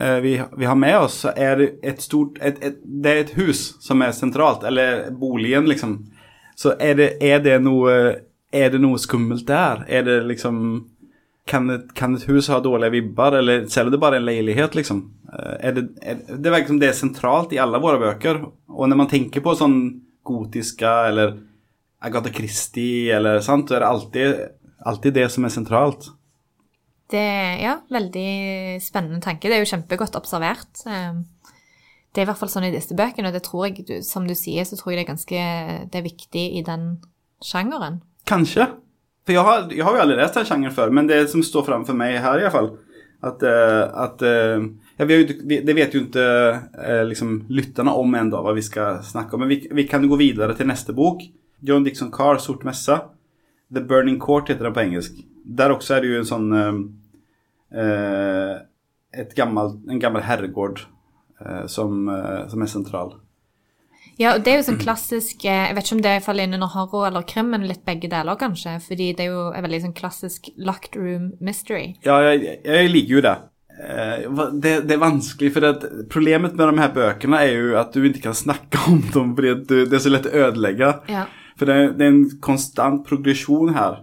eh, 0.00 0.18
vi, 0.22 0.36
vi 0.58 0.66
har 0.66 0.78
med 0.78 0.96
oss, 0.98 1.20
så 1.24 1.32
er 1.34 1.56
det 1.58 1.68
et 1.82 2.02
stort 2.02 2.38
et, 2.42 2.58
et, 2.62 2.78
Det 2.84 3.10
er 3.12 3.24
et 3.24 3.34
hus 3.38 3.64
som 3.82 4.02
er 4.02 4.14
sentralt, 4.14 4.62
eller 4.66 5.08
boligen, 5.10 5.66
liksom. 5.70 5.98
Så 6.58 6.74
er 6.78 6.94
det, 6.98 7.08
er 7.22 7.42
det 7.42 7.58
noe 7.62 7.92
Er 8.54 8.70
det 8.72 8.80
noe 8.80 8.98
skummelt 8.98 9.46
der? 9.46 9.82
Er 9.88 10.02
det 10.06 10.22
liksom 10.30 10.86
kan 11.48 11.70
kan 11.96 12.14
et 12.16 12.26
hus 12.28 12.48
ha 12.52 12.60
dårlige 12.62 12.92
vibber, 12.98 13.38
eller 13.40 13.66
selv 13.72 13.88
om 13.88 13.94
det 13.94 14.00
bare 14.02 14.18
er 14.18 14.22
en 14.22 14.28
leilighet, 14.28 14.76
liksom? 14.78 15.00
Eh, 15.32 15.56
Er 15.68 15.72
det, 15.78 15.84
er, 16.02 16.20
det 16.36 16.52
virker 16.52 16.66
som 16.74 16.78
det 16.80 16.88
er 16.90 16.98
sentralt 16.98 17.52
i 17.56 17.58
alle 17.62 17.80
våre 17.82 17.98
bøker. 18.02 18.42
Og 18.68 18.88
når 18.88 18.96
man 19.00 19.08
tenker 19.10 19.40
på 19.44 19.56
sånn 19.58 19.78
gotiske 20.28 20.92
eller 21.08 21.34
Agatha 22.04 22.30
Christie, 22.30 23.10
eller 23.16 23.40
sånt, 23.42 23.68
så 23.68 23.76
er 23.78 23.80
det 23.82 23.88
alltid, 23.88 24.40
alltid 24.86 25.14
det 25.18 25.26
som 25.34 25.44
er 25.48 25.54
sentralt. 25.56 26.10
Det 27.10 27.24
ja, 27.62 27.78
veldig 27.90 28.28
spennende 28.84 29.20
tanke. 29.24 29.48
Det 29.48 29.56
er 29.56 29.64
jo 29.64 29.70
kjempegodt 29.72 30.16
observert. 30.20 30.84
Eh, 30.86 31.14
Det 32.14 32.22
er 32.22 32.24
i 32.24 32.28
hvert 32.30 32.38
fall 32.40 32.48
sånn 32.48 32.64
i 32.64 32.72
disse 32.72 32.94
bøkene, 32.96 33.28
og 33.28 33.34
det 33.36 33.42
tror 33.44 33.66
jeg, 33.68 34.02
som 34.02 34.24
du 34.26 34.32
sier, 34.34 34.64
så 34.64 34.76
tror 34.76 34.92
jeg 34.92 34.98
det 34.98 35.04
er 35.04 35.10
ganske 35.12 35.40
det 35.92 35.98
er 35.98 36.06
viktig 36.06 36.44
i 36.58 36.62
den 36.64 36.86
sjangeren. 37.44 38.00
Kanskje. 38.26 38.64
For 39.28 39.36
jeg 39.36 39.44
har, 39.44 39.64
jeg 39.68 39.84
har 39.84 39.92
jo 39.92 40.00
aldri 40.00 40.14
lest 40.16 40.36
den 40.38 40.46
sjangeren 40.48 40.72
før, 40.72 40.92
men 40.96 41.08
det 41.10 41.18
som 41.28 41.42
står 41.44 41.66
framfor 41.66 41.96
meg 41.98 42.14
her, 42.24 42.40
i 42.40 42.46
hvert 42.46 42.54
fall 42.54 42.70
at, 43.28 43.42
eh, 43.44 43.82
at 43.92 44.22
eh, 44.24 44.62
ja, 44.96 45.04
vi 45.04 45.14
har 45.14 45.20
jo, 45.20 45.34
Det 45.66 45.74
vet 45.76 45.92
jo 45.92 46.00
ikke 46.06 46.24
eh, 46.80 47.02
liksom, 47.10 47.34
lytterne 47.52 47.92
om 47.92 48.16
ennå, 48.16 48.40
hva 48.40 48.54
vi 48.56 48.64
skal 48.64 49.02
snakke 49.04 49.36
om. 49.36 49.44
Men 49.44 49.52
vi, 49.52 49.60
vi 49.68 49.84
kan 49.90 50.06
gå 50.08 50.16
videre 50.16 50.56
til 50.56 50.70
neste 50.70 50.96
bok. 50.96 51.20
John 51.60 51.84
Dixon 51.84 52.12
Carr, 52.14 52.40
'Sort 52.40 52.64
messe'. 52.64 53.02
'The 53.68 53.84
Burning 53.84 54.16
Court' 54.16 54.48
heter 54.48 54.64
den 54.64 54.72
på 54.72 54.86
engelsk. 54.86 55.20
Der 55.44 55.76
også 55.76 55.98
er 55.98 56.00
det 56.00 56.08
jo 56.14 56.22
en 56.22 56.32
sånn 56.32 56.48
eh, 56.56 56.80
eh, 57.84 58.54
et 59.12 59.36
gammel, 59.36 59.76
En 59.90 60.00
gammel 60.00 60.24
herregård 60.24 60.86
eh, 61.44 61.66
som, 61.66 62.08
eh, 62.08 62.46
som 62.48 62.62
er 62.64 62.72
sentral. 62.72 63.18
Ja, 64.18 64.32
og 64.34 64.42
det 64.42 64.52
er 64.52 64.58
jo 64.58 64.66
sånn 64.66 64.80
klassisk 64.82 65.44
eh, 65.46 65.68
Jeg 65.68 65.76
vet 65.76 65.86
ikke 65.86 65.96
om 65.96 66.02
det 66.02 66.14
faller 66.24 66.48
inn 66.48 66.56
under 66.56 66.72
horror 66.72 67.06
eller 67.06 67.26
krim, 67.28 67.52
men 67.54 67.68
litt 67.68 67.84
begge 67.86 68.10
deler, 68.10 68.38
kanskje. 68.40 68.78
Fordi 68.82 69.12
det 69.14 69.28
er 69.28 69.30
jo 69.30 69.44
en 69.52 69.64
veldig 69.64 69.84
sånn 69.86 69.94
klassisk 69.98 70.50
locked 70.58 70.98
room 70.98 71.30
mystery. 71.44 71.92
Ja, 72.06 72.18
jeg, 72.26 72.58
jeg 72.66 72.90
liker 72.90 73.18
jo 73.18 73.24
det. 73.28 73.36
Eh, 73.78 74.26
det. 74.58 74.74
Det 74.88 74.96
er 74.96 75.02
vanskelig, 75.02 75.52
for 75.54 75.86
problemet 76.10 76.58
med 76.58 76.72
de 76.72 76.82
her 76.82 76.94
bøkene 76.94 77.42
er 77.44 77.54
jo 77.54 77.76
at 77.78 77.94
du 77.94 78.02
ikke 78.02 78.26
kan 78.26 78.38
snakke 78.38 78.82
om 78.90 79.04
dem, 79.14 79.34
fordi 79.38 79.54
du, 79.62 79.76
det 79.86 80.00
er 80.00 80.04
så 80.04 80.12
lett 80.12 80.26
å 80.30 80.34
ødelegge. 80.48 80.92
Ja. 81.12 81.28
For 81.58 81.70
det, 81.70 81.78
det 81.98 82.06
er 82.06 82.14
en 82.14 82.24
konstant 82.42 83.04
progresjon 83.06 83.74
her, 83.76 84.02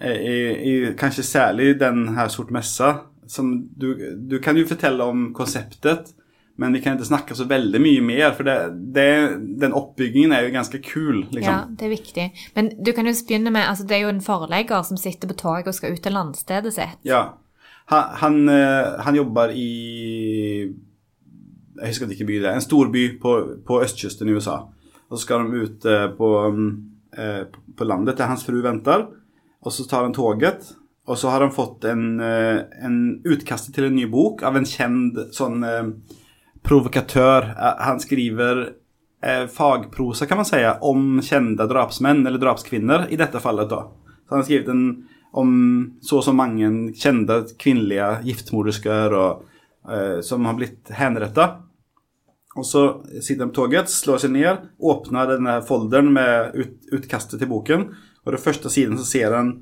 eh, 0.00 0.16
i, 0.16 0.38
i, 0.72 0.74
kanskje 1.00 1.26
særlig 1.26 1.74
den 1.80 2.08
her 2.16 2.32
Sort 2.32 2.52
messa. 2.54 2.96
Som 3.30 3.52
du, 3.78 3.92
du 4.26 4.40
kan 4.42 4.56
jo 4.58 4.66
fortelle 4.66 5.04
om 5.06 5.28
konseptet, 5.36 6.08
men 6.60 6.74
vi 6.76 6.82
kan 6.84 6.98
ikke 6.98 7.08
snakke 7.08 7.34
så 7.36 7.46
veldig 7.48 7.80
mye 7.80 8.00
mer, 8.04 8.34
for 8.36 8.44
det, 8.44 8.54
det, 8.92 9.08
den 9.62 9.72
oppbyggingen 9.76 10.34
er 10.36 10.44
jo 10.44 10.50
ganske 10.52 10.80
kul, 10.84 11.22
liksom. 11.32 11.46
ja, 11.46 11.60
det 11.72 11.86
er 11.86 11.92
viktig. 11.94 12.26
Men 12.52 12.68
du 12.76 12.90
kan 12.92 13.08
jo 13.08 13.14
begynne 13.16 13.52
med 13.54 13.64
altså 13.64 13.86
Det 13.88 13.96
er 13.96 14.02
jo 14.04 14.10
en 14.12 14.20
forlegger 14.20 14.84
som 14.84 15.00
sitter 15.00 15.30
på 15.30 15.38
toget 15.40 15.70
og 15.72 15.78
skal 15.78 15.96
ut 15.96 16.02
til 16.04 16.12
landstedet 16.12 16.74
sitt. 16.76 17.00
Ja. 17.08 17.22
Han, 17.94 18.12
han, 18.20 18.36
eh, 18.52 19.00
han 19.06 19.16
jobber 19.16 19.56
i 19.56 19.70
Jeg 21.80 21.94
husker 21.94 22.12
ikke 22.12 22.28
by 22.28 22.38
det 22.42 22.50
er. 22.50 22.60
En 22.60 22.68
stor 22.68 22.92
by 22.92 23.06
på, 23.22 23.34
på 23.66 23.80
østkysten 23.80 24.28
i 24.28 24.36
USA. 24.36 24.60
Og 25.08 25.16
så 25.16 25.24
skal 25.24 25.48
de 25.48 25.64
ut 25.64 25.88
eh, 25.88 26.06
på, 26.20 26.30
mm, 26.60 26.70
eh, 27.16 27.42
på 27.76 27.88
landet 27.88 28.20
til 28.20 28.28
hans 28.28 28.44
fru 28.44 28.60
venter. 28.60 29.08
Og 29.64 29.72
så 29.72 29.88
tar 29.88 30.04
han 30.04 30.14
toget. 30.14 30.74
Og 31.08 31.18
så 31.18 31.32
har 31.32 31.40
han 31.40 31.56
fått 31.56 31.88
en, 31.88 32.20
en 32.20 32.96
utkast 33.24 33.72
til 33.74 33.88
en 33.88 33.96
ny 33.96 34.04
bok 34.12 34.44
av 34.46 34.60
en 34.60 34.68
kjent 34.68 35.16
sånn 35.34 35.64
provokatør. 36.62 37.42
Eh, 37.42 37.84
Han 37.86 38.00
skriver 38.00 38.72
eh, 39.22 39.46
fagprosa 39.46 40.26
kan 40.26 40.38
man 40.38 40.44
säga 40.44 40.78
om 40.80 41.22
kända 41.22 41.66
drapsmän 41.66 42.26
eller 42.26 42.38
drapskvinnor 42.38 43.06
i 43.08 43.16
detta 43.16 43.40
fallet 43.40 43.70
då. 43.70 43.92
Så 44.28 44.34
han 44.34 44.38
har 44.38 44.44
skrivit 44.44 44.68
om 45.32 45.98
så 46.00 46.22
som 46.22 46.36
mange 46.36 46.92
kända 46.94 47.42
kvinnliga 47.58 48.22
giftmorderskor 48.22 49.12
och, 49.12 49.42
eh, 49.92 50.20
som 50.20 50.44
har 50.44 50.54
blitt 50.54 50.90
henrettet. 50.90 51.50
Og 52.54 52.66
så 52.66 53.04
sitter 53.22 53.40
han 53.40 53.48
på 53.48 53.54
toget, 53.54 53.90
slår 53.90 54.18
seg 54.18 54.32
ned, 54.34 54.56
åpner 54.78 55.28
denne 55.30 55.60
folderen 55.62 56.12
med 56.12 56.54
ut, 56.54 56.72
utkastet 56.92 57.38
til 57.38 57.48
boken. 57.48 57.84
Og 58.26 58.32
det 58.34 58.42
første 58.42 58.70
siden 58.70 58.98
så 58.98 59.06
ser 59.06 59.36
han 59.36 59.52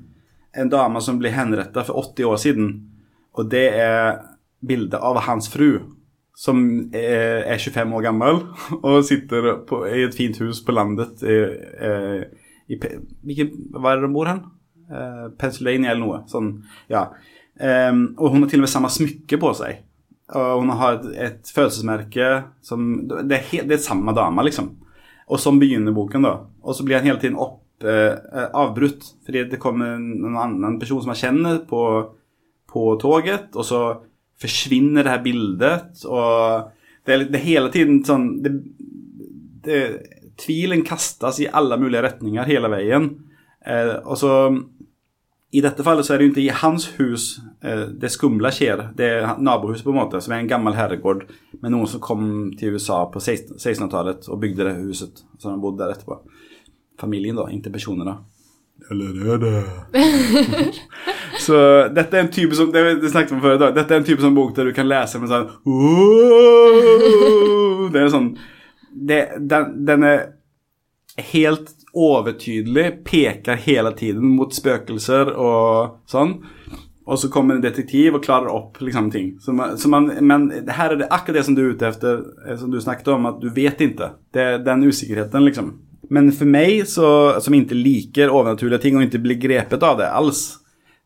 en 0.57 0.71
dame 0.71 1.01
som 1.01 1.19
ble 1.21 1.29
henrettet 1.29 1.85
for 1.85 2.01
80 2.01 2.25
år 2.25 2.39
siden. 2.41 2.71
Og 3.37 3.51
det 3.51 3.67
er 3.77 4.17
bildet 4.65 4.97
av 5.05 5.21
hans 5.27 5.51
fru, 5.53 5.98
som 6.39 6.61
er, 6.95 7.43
er 7.51 7.59
25 7.59 7.97
år 7.97 8.05
gammel 8.05 8.39
og 8.87 9.01
sitter 9.07 9.51
på, 9.67 9.81
i 9.89 10.05
et 10.05 10.15
fint 10.15 10.39
hus 10.43 10.61
på 10.63 10.75
landet 10.75 11.25
i, 11.27 11.39
eh, 11.89 12.23
i, 12.71 12.79
i 12.79 13.49
Hva 13.75 13.91
er 13.91 13.99
det 13.99 14.07
de 14.07 14.13
bor 14.15 14.29
hen? 14.29 14.45
Eh, 14.87 15.27
Pennsylvania 15.39 15.91
eller 15.91 16.05
noe. 16.05 16.23
Sånn, 16.31 16.53
ja. 16.91 17.09
Og 17.59 18.31
hun 18.31 18.45
har 18.45 18.47
til 18.47 18.61
og 18.61 18.63
med 18.63 18.71
samme 18.71 18.91
smykke 18.93 19.39
på 19.41 19.49
seg. 19.57 19.81
Og 20.37 20.61
hun 20.61 20.71
har 20.77 20.99
et, 20.99 21.07
et 21.25 21.51
følelsesmerke 21.51 22.27
som 22.65 22.85
Det 23.09 23.35
er, 23.35 23.47
helt, 23.51 23.67
det 23.69 23.79
er 23.79 23.83
samme 23.83 24.13
dame, 24.15 24.45
liksom. 24.45 24.69
Og 25.29 25.41
sånn 25.41 25.59
begynner 25.61 25.95
boken, 25.95 26.25
da. 26.25 26.35
Og 26.63 26.77
så 26.77 26.85
blir 26.85 26.99
han 26.99 27.09
hele 27.09 27.21
tiden 27.21 27.39
opp, 27.41 27.61
eh, 27.83 28.15
avbrutt 28.57 29.05
fordi 29.25 29.45
det 29.51 29.61
kommer 29.61 29.97
en, 29.97 30.11
en 30.25 30.37
annen 30.39 30.79
person 30.81 31.01
som 31.03 31.13
han 31.13 31.19
kjenner, 31.19 31.59
på, 31.69 31.81
på 32.69 32.85
toget, 33.01 33.49
og 33.55 33.65
så 33.65 33.81
forsvinner 34.41 35.03
det 35.03 35.13
her 35.13 35.23
bildet, 35.23 36.03
og 36.05 36.69
det 37.05 37.13
er, 37.13 37.23
det 37.25 37.39
är 37.39 37.43
hele 37.43 37.71
tiden 37.73 38.03
sånn 38.05 38.25
det, 38.43 38.51
det, 39.65 39.79
Tvilen 40.39 40.85
kastas 40.87 41.39
i 41.43 41.49
alle 41.51 41.75
mulige 41.81 42.03
retninger 42.05 42.47
hele 42.47 42.69
veien. 42.71 43.09
Eh, 43.65 43.95
og 44.05 44.15
så 44.19 44.33
i 45.51 45.63
dette 45.65 45.83
fallet 45.83 46.05
så 46.05 46.13
er 46.13 46.21
det 46.21 46.27
jo 46.27 46.31
ikke 46.31 46.43
i 46.45 46.59
hans 46.61 46.85
hus 46.99 47.25
eh, 47.65 47.87
det 47.89 48.11
skumle 48.13 48.51
skjer. 48.53 48.85
Det 48.95 49.09
er 49.17 49.41
nabohuset, 49.41 49.83
på 49.83 49.91
en 49.91 49.99
måte, 49.99 50.21
som 50.23 50.35
er 50.35 50.43
en 50.43 50.51
gammel 50.51 50.77
herregård 50.77 51.25
med 51.59 51.73
noen 51.73 51.89
som 51.89 52.03
kom 52.03 52.27
til 52.59 52.77
USA 52.77 53.01
på 53.11 53.19
1600-tallet 53.19 54.29
og 54.29 54.39
bygde 54.43 54.67
det 54.69 54.77
huset. 54.83 55.23
Så 55.41 55.49
han 55.49 55.61
bodde 55.63 55.81
der 55.83 55.95
etterpå. 55.95 56.21
Familien, 57.01 57.39
da, 57.39 57.49
ikke 57.51 57.73
personene. 57.73 58.19
Eller 58.89 59.33
er 59.33 59.41
det 59.43 59.55
Så 61.49 61.59
dette 61.95 62.17
er 62.17 62.25
en 62.25 62.33
type 62.33 62.57
som 62.57 62.69
det, 62.73 62.83
det 63.01 63.09
snakket 63.09 63.33
om 63.33 63.41
før 63.41 63.55
i 63.57 63.61
dag. 63.61 63.73
Dette 63.73 63.95
er 63.95 64.03
en 64.03 64.05
type 64.05 64.21
sånn 64.21 64.37
bok 64.37 64.53
der 64.57 64.69
du 64.69 64.75
kan 64.77 64.89
lese 64.89 65.21
med 65.21 65.31
sånn 65.31 65.49
Det 67.93 68.03
er 68.03 68.11
sånn 68.13 68.33
det, 68.89 69.19
den, 69.49 69.85
den 69.85 70.05
er 70.05 70.21
helt 71.33 71.71
overtydelig, 71.93 73.03
peker 73.05 73.57
hele 73.63 73.91
tiden 73.97 74.35
mot 74.35 74.53
spøkelser 74.53 75.31
og 75.33 75.99
sånn. 76.09 76.35
Og 77.09 77.17
så 77.17 77.29
kommer 77.33 77.57
en 77.57 77.63
detektiv 77.63 78.19
og 78.19 78.23
klarer 78.25 78.53
opp 78.53 78.77
liksom, 78.83 79.09
ting. 79.13 79.31
Så 79.41 79.53
man, 79.57 79.73
så 79.81 79.89
man, 79.89 80.11
men 80.21 80.49
her 80.69 80.93
er 80.93 81.01
det 81.01 81.09
akkurat 81.09 81.39
det 81.39 81.45
som 81.47 81.57
du 81.57 81.63
er 81.63 81.73
ute 81.73 81.89
etter, 81.89 82.21
som 82.59 82.69
du 82.69 82.77
snakket 82.81 83.09
om, 83.15 83.25
at 83.31 83.39
du 83.41 83.49
vet 83.53 83.81
ikke. 83.81 84.11
Det 84.33 84.45
er 84.45 84.65
den 84.65 84.85
usikkerheten, 84.85 85.45
liksom. 85.47 85.71
Men 86.13 86.29
for 86.33 86.49
meg, 86.49 86.85
så, 86.89 87.09
som 87.41 87.57
ikke 87.57 87.77
liker 87.77 88.33
overnaturlige 88.33 88.83
ting 88.85 88.97
og 88.97 89.07
ikke 89.07 89.23
blir 89.25 89.41
grepet 89.41 89.85
av 89.85 89.97
det 90.01 90.11
alls, 90.13 90.43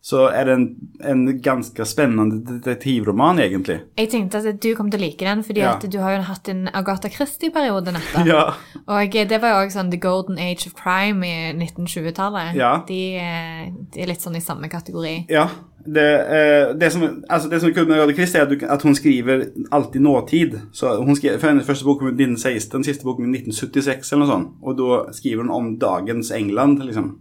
så 0.03 0.25
er 0.35 0.43
det 0.49 0.53
en, 0.57 0.63
en 1.07 1.19
ganske 1.41 1.85
spennende 1.87 2.41
detektivroman, 2.43 3.37
egentlig. 3.39 3.77
Jeg 3.95 4.09
tenkte 4.11 4.41
at 4.43 4.57
du 4.59 4.73
kom 4.75 4.89
til 4.91 4.99
å 4.99 5.03
like 5.05 5.23
den, 5.23 5.43
fordi 5.47 5.61
Ja. 5.63 5.77
at 5.77 5.85
du 5.87 5.95
har 6.03 6.17
jo 6.17 6.25
hatt 6.27 6.49
en 6.51 6.65
Agatha 6.75 7.07
Christie-periode 7.09 7.93
nettopp. 7.95 8.27
Ja. 8.33 8.41
Og 8.83 9.15
det 9.15 9.39
var 9.39 9.53
jo 9.53 9.61
også 9.63 9.79
sånn 9.79 9.91
The 9.93 10.01
Golden 10.03 10.37
Age 10.43 10.67
of 10.67 10.75
Crime 10.75 11.23
i 11.23 11.53
1920-tallet. 11.55 12.51
Ja. 12.59 12.73
De, 12.87 12.99
eh, 13.15 13.71
de 13.93 14.03
er 14.03 14.11
litt 14.11 14.19
sånn 14.25 14.35
i 14.35 14.43
samme 14.43 14.67
kategori. 14.67 15.15
Ja. 15.31 15.47
Det, 15.85 16.11
eh, 16.35 16.75
det, 16.79 16.91
som, 16.91 17.23
altså 17.29 17.49
det 17.49 17.59
som 17.59 17.69
er 17.69 17.73
kult 17.75 17.89
med 17.89 17.99
Agatha 17.99 18.15
Christie, 18.15 18.41
at, 18.41 18.49
du, 18.49 18.65
at 18.69 18.81
hun 18.81 18.95
skriver 18.95 19.43
alltid 19.71 20.01
nåtid. 20.01 20.55
Så 20.71 20.93
hun 21.03 21.15
skrev, 21.15 21.39
for 21.39 21.51
hennes 21.51 21.67
første 21.67 21.85
bok 21.85 21.99
kom 21.99 22.07
i 22.07 22.15
1916, 22.15 22.83
siste 22.87 23.03
boken 23.03 23.25
kom 23.25 23.35
i 23.35 23.41
1976, 23.41 24.11
eller 24.11 24.23
noe 24.23 24.31
sånt. 24.31 24.53
Og 24.63 24.77
da 24.79 25.01
skriver 25.17 25.43
hun 25.43 25.51
om 25.51 25.69
dagens 25.81 26.31
England, 26.31 26.79
liksom. 26.87 27.11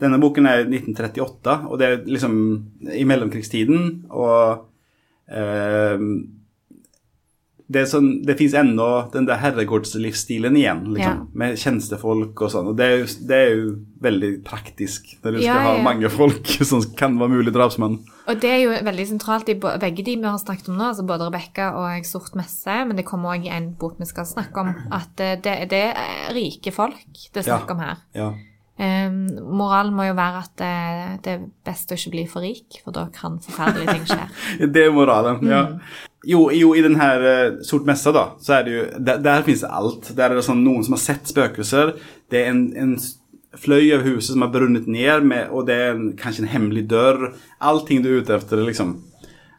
Denne 0.00 0.20
boken 0.22 0.46
er 0.46 0.62
1938, 0.68 1.58
og 1.66 1.78
det 1.82 1.86
er 1.88 2.06
liksom 2.06 2.38
i 2.94 3.04
mellomkrigstiden. 3.04 3.88
Og 4.10 4.66
eh, 5.32 6.06
det, 7.66 7.82
sånn, 7.90 8.20
det 8.22 8.36
fins 8.38 8.54
ennå 8.54 8.86
den 9.10 9.26
der 9.26 9.40
herregårdslivsstilen 9.42 10.54
igjen, 10.58 10.84
liksom. 10.94 11.22
Ja. 11.24 11.38
Med 11.42 11.58
tjenestefolk 11.58 12.42
og 12.46 12.52
sånn. 12.52 12.70
Og 12.70 12.76
det 12.78 12.86
er, 12.86 13.00
jo, 13.00 13.08
det 13.26 13.38
er 13.42 13.50
jo 13.50 13.72
veldig 14.06 14.30
praktisk 14.46 15.08
når 15.24 15.34
du 15.34 15.40
skal 15.42 15.62
ha 15.64 15.72
ja. 15.74 15.82
mange 15.82 16.10
folk 16.14 16.52
som 16.70 16.84
kan 16.98 17.18
være 17.18 17.34
mulig 17.34 17.54
drapsmann. 17.56 17.98
Og 18.30 18.42
det 18.42 18.52
er 18.52 18.60
jo 18.62 18.74
veldig 18.86 19.06
sentralt 19.10 19.50
i 19.50 19.58
begge 19.58 20.06
de 20.06 20.14
vi 20.14 20.26
har 20.26 20.38
snakket 20.42 20.70
om 20.70 20.78
nå, 20.78 20.92
altså 20.92 21.06
både 21.06 21.26
Rebekka 21.26 21.72
og 21.80 22.06
Sort 22.06 22.38
messe, 22.38 22.80
men 22.86 22.98
det 22.98 23.06
kommer 23.08 23.34
òg 23.34 23.46
i 23.48 23.54
en 23.54 23.72
bok 23.78 23.98
vi 23.98 24.06
skal 24.06 24.28
snakke 24.30 24.62
om, 24.62 24.74
at 24.94 25.22
eh, 25.22 25.38
det, 25.42 25.56
det 25.72 25.86
er 25.90 26.34
rike 26.36 26.74
folk 26.74 27.02
det 27.32 27.42
er 27.42 27.50
snakk 27.50 27.66
Ja. 27.70 27.74
om 27.74 27.82
her. 27.82 28.04
Ja. 28.14 28.34
Um, 28.76 29.22
moralen 29.56 29.94
må 29.96 30.04
jo 30.04 30.12
være 30.18 30.42
at 30.42 30.50
det, 30.60 30.72
det 31.24 31.32
er 31.32 31.44
best 31.64 31.90
å 31.90 31.96
ikke 31.96 32.10
bli 32.12 32.24
for 32.28 32.44
rik, 32.44 32.82
for 32.84 32.92
da 32.92 33.06
kan 33.14 33.38
forferdelige 33.40 33.94
ting 33.94 34.04
skje. 34.10 34.26
Det 34.74 34.82
er 34.84 34.92
moralen, 34.92 35.40
ja. 35.48 35.62
Jo, 36.26 36.40
jo, 36.50 36.72
i 36.74 36.82
den 36.82 36.96
her 36.98 37.22
eh, 37.30 37.58
Sort 37.62 37.86
messe, 37.86 38.10
da, 38.14 38.24
så 38.42 38.56
er 38.58 38.64
det 38.66 38.72
jo 38.74 38.84
Der, 39.06 39.42
fins 39.46 39.62
det 39.62 39.70
alt. 39.70 40.08
Der 40.16 40.30
er 40.32 40.40
det 40.40 40.44
sånn 40.46 40.64
noen 40.66 40.82
som 40.86 40.96
har 40.96 41.02
sett 41.04 41.30
spøkelser. 41.30 41.94
Det 42.32 42.40
er 42.42 42.50
en, 42.50 42.64
en 42.76 42.96
fløy 43.56 43.92
av 43.94 44.02
huset 44.04 44.32
som 44.34 44.42
har 44.44 44.50
brunnet 44.52 44.88
ned, 44.90 45.22
med, 45.24 45.48
og 45.54 45.68
det 45.68 45.76
er 45.80 45.92
en, 45.94 46.08
kanskje 46.18 46.44
en 46.44 46.50
hemmelig 46.52 46.86
dør. 46.90 47.28
Allting 47.62 48.02
du 48.04 48.10
er 48.10 48.24
ute 48.24 48.34
etter, 48.36 48.64
liksom. 48.66 48.96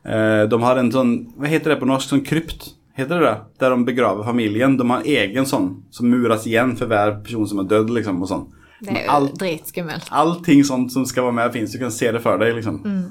Eh, 0.05 0.43
de 0.51 0.59
har 0.63 0.77
en 0.79 0.91
sånn 0.93 1.13
Hva 1.39 1.49
heter 1.51 1.73
det 1.73 1.79
på 1.81 1.87
norsk? 1.89 2.11
Sånn 2.11 2.25
krypt? 2.27 2.73
Heter 2.97 3.19
det 3.21 3.27
det? 3.29 3.37
Der 3.61 3.73
de 3.75 3.85
begraver 3.87 4.25
familien. 4.25 4.75
De 4.77 4.85
har 4.89 5.01
en 5.03 5.05
egen 5.23 5.45
sånn 5.45 5.67
som 5.93 6.09
muras 6.09 6.47
igjen 6.49 6.75
for 6.79 6.89
hver 6.89 7.19
person 7.23 7.47
som 7.49 7.59
er 7.61 7.67
dødd, 7.69 7.91
liksom, 7.99 8.21
og 8.25 8.31
sånn. 8.31 8.45
Det 8.81 8.93
er 8.93 9.03
jo 9.05 9.11
Alt- 9.15 9.37
dritskummelt. 9.41 10.09
Allting 10.13 10.63
sånt 10.65 10.91
som 10.93 11.05
skal 11.09 11.25
være 11.29 11.37
med 11.39 11.53
finns, 11.55 11.71
du 11.73 11.79
kan 11.81 11.91
se 11.93 12.11
det 12.13 12.21
for 12.21 12.37
deg 12.41 12.55
liksom. 12.59 12.81
Eh, 12.85 13.05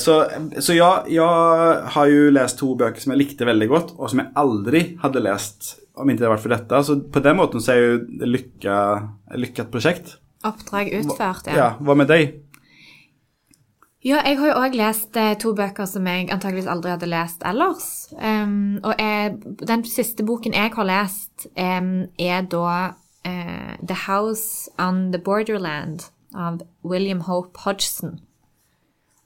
så 0.00 0.14
så 0.64 0.72
ja, 0.72 0.90
jeg 1.04 1.90
har 1.94 2.06
jo 2.08 2.30
lest 2.32 2.56
to 2.62 2.70
bøker 2.80 3.02
som 3.02 3.12
jeg 3.12 3.20
likte 3.20 3.48
veldig 3.48 3.68
godt, 3.68 3.90
og 3.98 4.08
som 4.08 4.22
jeg 4.22 4.32
aldri 4.40 4.84
hadde 5.02 5.20
lest 5.26 5.74
om 6.00 6.08
ikke 6.08 6.22
det 6.22 6.26
hadde 6.26 6.34
vært 6.34 6.44
for 6.44 6.54
dette. 6.54 6.82
Så 6.86 6.98
på 7.12 7.22
den 7.24 7.38
måten 7.38 7.64
så 7.64 7.74
er 7.74 7.80
jo 7.82 8.28
lykka, 8.30 8.76
lykket 9.36 9.72
prosjekt. 9.72 10.14
Oppdrag 10.46 10.92
utført, 11.00 11.50
Ja, 11.50 11.56
ja. 11.56 11.68
hva 11.80 11.96
med 11.98 12.08
deg? 12.08 12.38
Ja, 14.00 14.22
jeg 14.24 14.38
har 14.38 14.48
jo 14.48 14.60
òg 14.62 14.76
lest 14.80 15.16
eh, 15.20 15.34
to 15.36 15.52
bøker 15.52 15.84
som 15.84 16.06
jeg 16.08 16.30
antageligvis 16.32 16.70
aldri 16.72 16.94
hadde 16.94 17.08
lest 17.10 17.42
ellers. 17.44 18.08
Um, 18.16 18.78
og 18.80 18.94
jeg, 18.96 19.34
den 19.68 19.84
siste 19.84 20.24
boken 20.24 20.56
jeg 20.56 20.72
har 20.72 20.88
lest, 20.88 21.44
um, 21.52 22.08
er 22.16 22.48
da 22.48 22.94
uh, 23.28 23.74
The 23.84 23.98
House 24.06 24.72
on 24.80 25.10
the 25.12 25.20
Borderland 25.20 26.08
av 26.32 26.62
William 26.80 27.20
Hope 27.28 27.60
Hodgson. 27.66 28.22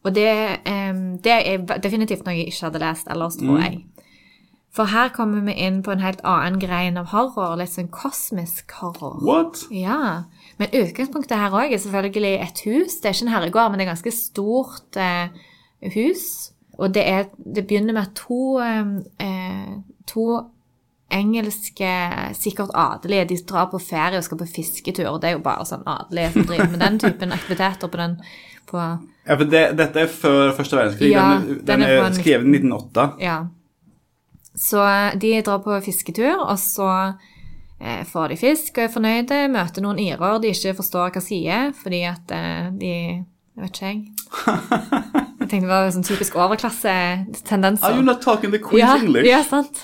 Og 0.05 0.15
det, 0.15 0.31
um, 0.69 1.19
det 1.25 1.33
er 1.33 1.81
definitivt 1.81 2.27
noe 2.27 2.37
jeg 2.37 2.51
ikke 2.53 2.67
hadde 2.69 2.83
lest 2.83 3.11
ellers, 3.11 3.39
tror 3.41 3.61
jeg. 3.63 3.83
For 4.75 4.91
her 4.91 5.13
kommer 5.15 5.45
vi 5.47 5.55
inn 5.63 5.83
på 5.87 5.93
en 5.95 6.03
helt 6.03 6.23
annen 6.27 6.59
grein 6.59 6.99
av 6.99 7.13
horror, 7.13 7.55
litt 7.61 7.71
sånn 7.71 7.93
kosmisk 7.95 8.75
horror. 8.81 9.21
What? 9.23 9.63
Ja, 9.71 10.27
men 10.59 10.75
utgangspunktet 10.75 11.39
her 11.39 11.55
òg 11.55 11.71
er 11.71 11.83
selvfølgelig 11.83 12.33
et 12.43 12.63
hus. 12.67 12.97
Det 12.99 13.11
er 13.11 13.15
ikke 13.15 13.29
en 13.29 13.35
herregård, 13.37 13.71
men 13.71 13.81
det 13.81 13.87
er 13.87 13.93
ganske 13.93 14.15
stort 14.17 14.99
eh, 14.99 15.31
hus. 15.95 16.27
Og 16.75 16.91
det, 16.97 17.05
er, 17.07 17.31
det 17.39 17.69
begynner 17.69 17.95
med 17.95 18.03
at 18.03 18.19
to, 18.19 18.59
eh, 18.59 19.79
to 20.11 20.27
engelske, 21.15 21.91
sikkert 22.39 22.73
adelige, 22.75 23.29
de 23.31 23.39
drar 23.49 23.69
på 23.73 23.81
ferie 23.83 24.19
og 24.19 24.27
skal 24.27 24.41
på 24.41 24.49
fisketur. 24.57 25.09
Og 25.13 25.21
det 25.23 25.31
er 25.31 25.37
jo 25.39 25.45
bare 25.45 25.67
sånn 25.69 25.87
adelige 25.87 26.33
som 26.35 26.49
driver 26.49 26.71
med 26.73 26.83
den 26.85 26.99
typen 27.03 27.35
aktiviteter 27.37 27.91
på 27.91 28.01
den 28.01 28.19
på, 28.71 28.81
Ja, 29.25 29.37
for 29.37 29.49
det, 29.49 29.63
dette 29.79 30.05
er 30.05 30.11
før 30.11 30.55
første 30.57 30.77
verdenskrig. 30.79 31.13
Ja, 31.13 31.27
den, 31.39 31.61
den 31.61 31.69
den 31.69 31.87
er 31.87 32.01
er, 32.01 32.17
skrevet 32.17 32.49
i 32.49 32.57
1908. 32.59 33.07
Ja. 33.23 33.39
Så 34.55 34.83
de 35.21 35.33
drar 35.43 35.63
på 35.65 35.77
fisketur, 35.85 36.39
og 36.39 36.59
så 36.63 36.89
eh, 37.81 38.05
får 38.09 38.33
de 38.33 38.41
fisk 38.41 38.79
og 38.79 38.87
er 38.87 38.93
fornøyde, 38.95 39.41
møter 39.53 39.85
noen 39.85 40.01
irer 40.03 40.41
de 40.43 40.53
ikke 40.55 40.77
forstår 40.79 41.15
hva 41.15 41.23
sier, 41.25 41.73
fordi 41.83 42.03
at 42.11 42.35
eh, 42.35 42.67
de 42.81 42.97
Jeg 43.55 43.63
vet 43.63 43.77
ikke, 43.77 43.87
jeg. 43.87 45.25
Jeg 45.45 45.51
tenkte 45.51 45.69
det 45.69 45.75
var 45.75 45.91
sånn 45.93 46.07
typisk 46.07 46.37
overklassetendenser. 46.41 47.85
Are 47.85 47.99
you 47.99 48.05
not 48.07 48.23
talking 48.25 48.49
the 48.55 48.61
Queen's 48.63 48.81
ja, 48.81 48.95
English? 48.97 49.27
Ja, 49.29 49.43
sant. 49.45 49.83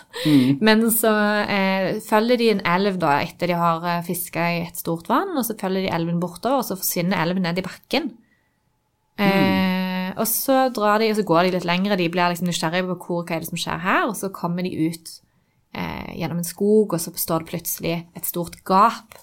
Men 0.64 0.87
så 0.94 1.12
eh, 1.44 1.99
følger 2.07 2.40
de 2.40 2.49
en 2.55 2.62
elv 2.64 2.96
da, 3.03 3.18
etter 3.20 3.53
de 3.53 3.59
har 3.61 3.85
eh, 3.85 4.01
fiska 4.07 4.46
i 4.55 4.62
et 4.64 4.81
stort 4.81 5.11
vann, 5.12 5.35
og 5.37 5.44
så 5.44 5.59
følger 5.61 5.85
de 5.85 5.92
elven 5.92 6.23
bortover, 6.23 6.62
og 6.62 6.68
så 6.70 6.79
forsvinner 6.81 7.20
elven 7.20 7.44
ned 7.44 7.61
i 7.61 7.66
bakken. 7.66 8.09
Eh, 9.20 10.09
og 10.16 10.25
så 10.33 10.62
drar 10.73 11.05
de, 11.05 11.12
og 11.12 11.20
så 11.20 11.27
går 11.29 11.44
de 11.44 11.53
litt 11.59 11.68
lengre, 11.68 12.01
de 12.01 12.09
blir 12.09 12.33
liksom 12.33 12.49
nysgjerrige 12.49 12.88
på 12.88 12.99
hvor, 13.05 13.23
hva 13.29 13.37
er 13.37 13.44
det 13.44 13.53
som 13.53 13.61
skjer 13.61 13.85
her, 13.85 14.09
og 14.09 14.16
så 14.16 14.33
kommer 14.33 14.64
de 14.64 14.73
ut 14.88 15.14
eh, 15.77 16.11
gjennom 16.16 16.40
en 16.40 16.51
skog, 16.55 16.96
og 16.96 17.05
så 17.05 17.12
står 17.12 17.44
det 17.44 17.53
plutselig 17.53 17.96
et 18.16 18.33
stort 18.33 18.62
gap, 18.64 19.20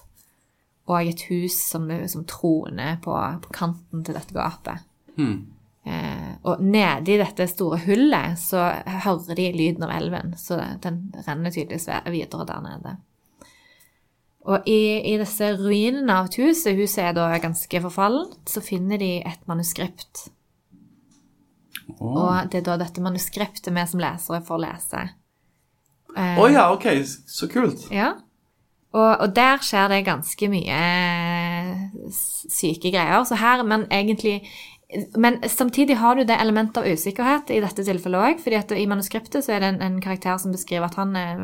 og 0.86 1.02
et 1.02 1.26
hus 1.32 1.58
som, 1.66 1.90
som 2.06 2.22
troner 2.30 3.02
på, 3.02 3.18
på 3.42 3.56
kanten 3.58 4.06
til 4.06 4.14
dette 4.14 4.38
gapet. 4.38 4.86
Eh, 5.18 5.38
og 6.48 6.62
nede 6.62 7.12
i 7.12 7.18
dette 7.20 7.48
store 7.50 7.80
hullet 7.86 8.38
så 8.40 8.68
hører 9.04 9.36
de 9.38 9.50
lyden 9.56 9.84
av 9.86 9.92
elven, 9.96 10.34
så 10.38 10.60
den 10.84 11.08
renner 11.26 11.54
tydeligvis 11.54 11.88
videre 12.12 12.46
der 12.48 12.64
nede. 12.64 12.96
Og 14.48 14.68
i, 14.70 15.12
i 15.12 15.16
disse 15.20 15.50
ruinene 15.58 16.14
av 16.14 16.30
et 16.30 16.38
hus, 16.40 16.62
huset 16.64 17.02
er 17.04 17.16
da 17.16 17.28
ganske 17.42 17.82
forfallent, 17.84 18.38
så 18.48 18.62
finner 18.64 19.00
de 19.00 19.18
et 19.20 19.42
manuskript. 19.50 20.28
Og 21.98 22.48
det 22.52 22.62
er 22.62 22.68
da 22.68 22.78
dette 22.80 23.02
manuskriptet 23.02 23.72
vi 23.74 23.84
som 23.90 24.00
lesere 24.00 24.40
får 24.44 24.62
lese. 24.64 25.04
Å 26.18 26.40
oh, 26.40 26.48
ja, 26.50 26.70
ok, 26.72 26.88
så 27.28 27.48
kult. 27.50 27.84
Ja. 27.94 28.14
Og, 28.96 29.10
og, 29.20 29.28
der 29.36 29.60
skjer 29.62 29.90
det 29.92 30.06
ganske 30.06 30.48
mye 30.50 30.78
syke 32.08 32.90
greier. 32.94 33.20
Så 33.28 33.36
her, 33.38 33.62
men 33.68 33.84
egentlig 33.92 34.40
Men 35.20 35.36
samtidig 35.44 35.98
har 36.00 36.16
du 36.16 36.24
det 36.24 36.38
elementet 36.40 36.78
av 36.80 36.86
usikkerhet 36.88 37.50
i 37.52 37.60
dette 37.60 37.84
tilfellet 37.84 38.24
òg. 38.24 38.38
fordi 38.40 38.78
i 38.80 38.86
manuskriptet 38.88 39.44
så 39.44 39.52
er 39.52 39.60
det 39.60 39.68
en, 39.74 39.82
en, 39.84 39.98
karakter 40.00 40.38
som 40.40 40.54
beskriver 40.54 40.88
at 40.88 40.96
han 40.96 41.12
er 41.16 41.42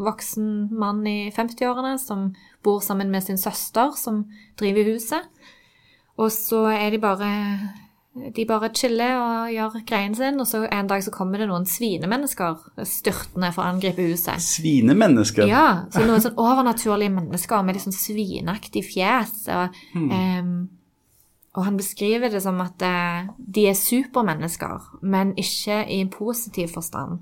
voksen 0.00 0.70
mann 0.72 1.04
i 1.06 1.28
50-årene 1.36 1.98
som 2.00 2.30
bor 2.64 2.80
sammen 2.80 3.10
med 3.12 3.26
sin 3.26 3.38
søster, 3.38 3.92
som 3.96 4.24
driver 4.56 4.88
huset. 4.88 5.28
Og 6.16 6.32
så 6.32 6.64
er 6.72 6.90
de 6.90 7.02
bare 7.04 7.30
de 8.10 8.44
bare 8.48 8.72
chiller 8.74 9.14
og 9.20 9.52
gjør 9.54 9.76
greien 9.86 10.14
sin, 10.18 10.40
og 10.40 10.46
så 10.48 10.64
en 10.66 10.88
dag 10.90 11.04
så 11.04 11.12
kommer 11.14 11.38
det 11.38 11.46
noen 11.46 11.66
svinemennesker 11.68 12.56
styrtende 12.88 13.52
for 13.54 13.62
å 13.62 13.70
angripe 13.70 14.02
huset. 14.02 14.42
Svinemennesker? 14.42 15.46
Ja, 15.46 15.84
så 15.92 16.02
noen 16.02 16.24
sånn 16.24 16.40
overnaturlige 16.40 17.12
mennesker 17.14 17.62
med 17.62 17.76
litt 17.76 17.84
sånn 17.84 17.94
svinaktig 17.94 18.82
fjes. 18.88 19.44
Og, 19.54 19.78
hmm. 19.94 20.10
um, 20.10 20.79
og, 21.54 21.64
han 21.64 21.76
beskriver 21.76 22.28
det 22.30 22.42
som 22.44 22.60
at 22.62 22.82
uh, 22.82 23.24
de 23.38 23.68
er 23.70 23.74
supermennesker, 23.78 24.78
men 25.02 25.34
ikke 25.38 25.88
i 25.88 26.00
en 26.00 26.10
positiv 26.12 26.68
forstand. 26.74 27.18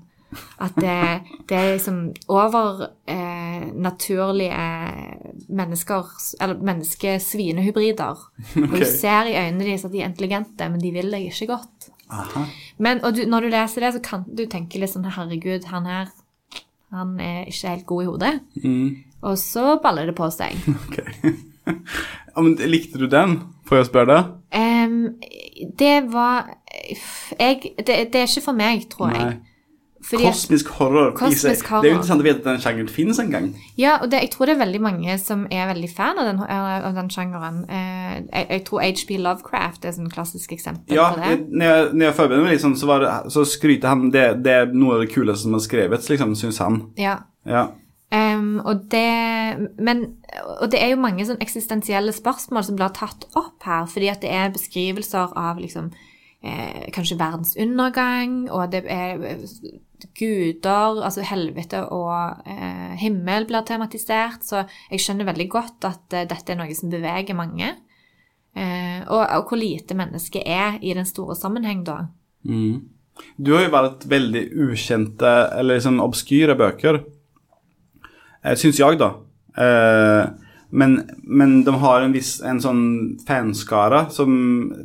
At 0.61 0.71
det, 0.77 1.21
det 1.49 1.57
er 1.57 1.73
liksom 1.73 2.13
overnaturlige 2.29 4.53
eh, 4.53 5.33
mennesker, 5.49 6.03
eller 6.37 6.61
menneske-svinehybrider. 6.69 8.17
Okay. 8.51 8.67
Og 8.67 8.75
du 8.77 8.85
ser 8.85 9.25
i 9.25 9.33
øynene 9.33 9.65
deres 9.65 9.85
at 9.87 9.93
de 9.95 10.01
er 10.03 10.09
intelligente, 10.11 10.69
men 10.69 10.81
de 10.83 10.93
vil 10.93 11.09
deg 11.09 11.25
ikke 11.31 11.49
godt. 11.55 11.77
Men, 12.77 13.01
og 13.01 13.09
du, 13.17 13.25
når 13.25 13.39
du 13.41 13.49
leser 13.55 13.81
det, 13.87 13.93
så 13.97 14.01
kan 14.05 14.21
du 14.29 14.45
tenke 14.45 14.77
litt 14.77 14.93
sånn 14.93 15.09
Herregud, 15.09 15.65
han 15.73 15.89
her 15.89 16.13
han 16.89 17.19
er 17.21 17.45
ikke 17.49 17.69
helt 17.69 17.85
god 17.89 18.01
i 18.01 18.09
hodet. 18.09 18.33
Mm. 18.63 18.87
Og 19.29 19.35
så 19.37 19.75
baller 19.83 20.09
det 20.09 20.17
på 20.17 20.29
seg. 20.33 20.57
Okay. 21.69 21.69
ja, 21.69 22.41
men 22.41 22.55
likte 22.71 22.97
du 22.97 23.05
den? 23.11 23.35
Får 23.69 23.83
jeg 23.83 23.89
spørre 23.91 24.09
deg? 24.09 24.31
Um, 24.55 25.01
det 25.77 25.97
var 26.09 26.49
jeg, 27.37 27.75
det, 27.77 27.85
det, 27.85 28.15
er 28.15 28.25
ikke 28.25 28.47
for 28.47 28.57
meg, 28.57 28.87
tror 28.89 29.13
Nei. 29.13 29.21
jeg. 29.21 29.37
Fordi 30.09 30.23
kosmisk 30.25 30.69
horror. 30.79 31.11
Kosmisk 31.17 31.67
horror. 31.67 31.83
Det 31.83 31.89
er 31.89 31.91
jo 31.91 31.97
interessant 31.97 32.23
å 32.23 32.25
vite 32.25 32.39
at 32.39 32.45
den 32.47 32.61
sjangeren 32.63 32.89
finnes 32.89 33.19
en 33.21 33.33
gang. 33.33 33.49
Ja, 33.77 33.97
og 33.99 34.09
det, 34.09 34.21
jeg 34.23 34.31
tror 34.33 34.47
det 34.47 34.55
er 34.55 34.61
veldig 34.61 34.79
mange 34.81 35.17
som 35.21 35.43
er 35.51 35.67
veldig 35.69 35.89
fan 35.91 36.21
av 36.21 36.29
den, 36.29 36.39
av 36.47 36.95
den 36.95 37.11
sjangeren. 37.13 37.59
Eh, 37.67 38.13
jeg, 38.15 38.45
jeg, 38.47 38.63
tror 38.69 38.85
HB 38.87 39.11
Lovecraft 39.25 39.85
er 39.85 39.91
et 39.91 39.99
sånn 39.99 40.13
klassisk 40.13 40.55
eksempel 40.55 40.97
ja, 40.97 41.09
på 41.11 41.19
det. 41.19 41.33
Ja, 41.33 41.41
når 41.51 41.73
jeg, 41.73 41.91
når 41.91 42.07
jeg 42.07 42.17
forbereder 42.21 42.47
meg, 42.47 42.55
liksom, 42.55 42.77
så, 42.79 42.97
så, 43.35 43.45
skryter 43.51 43.91
han 43.91 44.07
det, 44.15 44.25
det 44.47 44.55
er 44.55 44.73
noe 44.73 44.97
av 44.97 45.03
det 45.03 45.11
kuleste 45.11 45.45
som 45.45 45.59
har 45.59 45.65
skrevet, 45.67 46.09
liksom, 46.15 46.33
syns 46.39 46.61
han. 46.63 46.81
Ja. 46.97 47.19
ja. 47.45 47.67
Um, 48.39 48.59
og 48.63 48.85
det 48.91 49.69
Men 49.79 50.05
Og 50.59 50.71
det 50.71 50.81
er 50.81 50.93
jo 50.93 51.01
mange 51.01 51.25
sånn 51.27 51.41
eksistensielle 51.43 52.13
spørsmål 52.15 52.65
som 52.67 52.79
blir 52.79 52.93
tatt 52.95 53.27
opp 53.39 53.65
her, 53.67 53.85
fordi 53.89 54.09
at 54.11 54.23
det 54.23 54.31
er 54.31 54.53
beskrivelser 54.55 55.35
av 55.37 55.59
liksom 55.59 55.91
eh, 56.43 56.87
kanskje 56.95 57.19
verdens 57.19 57.55
undergang, 57.59 58.47
og 58.51 58.71
det 58.71 58.83
er 58.87 59.19
guder, 60.15 61.01
altså 61.03 61.23
helvete 61.27 61.81
og 61.91 62.47
eh, 62.47 62.95
himmel 63.01 63.47
blir 63.49 63.65
tematisert. 63.67 64.45
Så 64.47 64.63
jeg 64.91 65.03
skjønner 65.03 65.27
veldig 65.27 65.49
godt 65.51 65.89
at 65.89 66.15
eh, 66.15 66.27
dette 66.29 66.53
er 66.53 66.59
noe 66.59 66.77
som 66.77 66.91
beveger 66.93 67.37
mange. 67.37 67.73
Eh, 68.55 69.01
og, 69.07 69.21
og, 69.23 69.49
hvor 69.49 69.59
lite 69.59 69.97
mennesket 69.97 70.47
er 70.47 70.79
i 70.81 70.95
den 70.97 71.07
store 71.07 71.35
sammenheng, 71.37 71.83
da. 71.87 72.05
Mm. 72.47 72.87
Du 73.35 73.53
har 73.53 73.65
jo 73.65 73.73
valgt 73.73 74.07
veldig 74.09 74.45
ukjente, 74.63 75.31
eller 75.59 75.79
liksom 75.79 75.99
obskyre 76.03 76.55
bøker, 76.59 77.01
eh, 77.03 77.18
syns 78.59 78.79
jeg, 78.79 78.99
da. 78.99 79.13
Eh, 79.59 80.25
men, 80.69 81.09
men, 81.23 81.63
de 81.63 81.73
har 81.81 82.01
en 82.01 82.11
viss 82.13 82.35
en 82.45 82.59
sånn 82.61 82.81
fanskara 83.27 84.03
som 84.13 84.33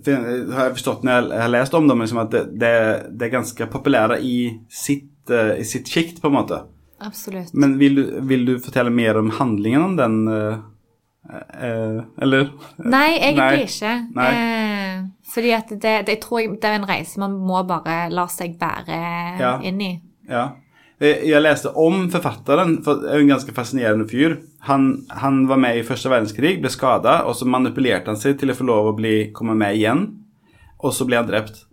har 0.07 0.71
jeg 0.71 0.77
forstått 0.79 1.03
når 1.05 1.29
jeg 1.29 1.43
har 1.43 1.53
lest 1.53 1.77
om 1.77 1.91
dem, 1.91 2.01
liksom 2.01 2.23
at 2.23 2.31
det, 2.33 2.45
det, 2.57 2.77
det, 3.11 3.27
er 3.27 3.35
ganske 3.35 3.69
populære 3.73 4.17
i 4.25 4.39
sitt, 4.73 5.11
uh, 5.29 5.53
i 5.61 5.67
sitt 5.69 5.91
sjikt, 5.93 6.23
på 6.23 6.33
en 6.33 6.39
måte. 6.39 6.63
Absolutt. 7.05 7.53
Men 7.53 7.77
vil, 7.77 8.01
vil, 8.25 8.47
du 8.49 8.55
fortelle 8.65 8.93
mer 8.95 9.21
om 9.21 9.29
handlingen 9.37 9.85
om 9.91 9.99
den, 10.01 10.17
uh, 10.25 12.01
eller? 12.25 12.49
Nei, 12.81 13.11
egentlig 13.19 13.45
Nei. 13.45 13.69
ikke. 13.69 13.95
Nei. 14.17 14.33
fordi 15.35 15.53
at 15.57 15.77
det, 15.85 15.95
jeg 16.15 16.21
tror 16.25 16.49
det 16.49 16.71
er 16.71 16.81
en 16.81 16.89
reise 16.89 17.21
man 17.21 17.37
må 17.45 17.61
bare 17.69 18.07
la 18.13 18.25
seg 18.33 18.57
bære 18.61 19.01
ja. 19.37 19.55
inn 19.69 19.85
i. 19.85 19.95
Ja. 20.33 20.49
Eh, 21.03 21.25
jeg 21.27 21.43
leste 21.43 21.73
om 21.81 22.07
forfatteren, 22.13 22.79
for 22.87 23.03
det 23.03 23.11
er 23.11 23.23
en 23.23 23.33
ganske 23.35 23.55
fascinerende 23.55 24.07
fyr. 24.11 24.39
Han, 24.69 25.05
han 25.11 25.45
var 25.51 25.59
med 25.61 25.79
i 25.79 25.87
første 25.87 26.13
verdenskrig, 26.13 26.57
ble 26.63 26.71
skada, 26.71 27.23
og 27.29 27.35
så 27.39 27.49
manipulerte 27.51 28.13
han 28.13 28.21
seg 28.21 28.39
til 28.41 28.53
å 28.53 28.59
få 28.59 28.67
lov 28.69 28.93
å 28.93 28.97
bli, 28.99 29.17
komme 29.35 29.57
med 29.59 29.79
igjen. 29.79 30.07
Og 30.85 30.95
så 30.95 31.07
ble 31.09 31.19
han 31.19 31.31
drept. 31.31 31.65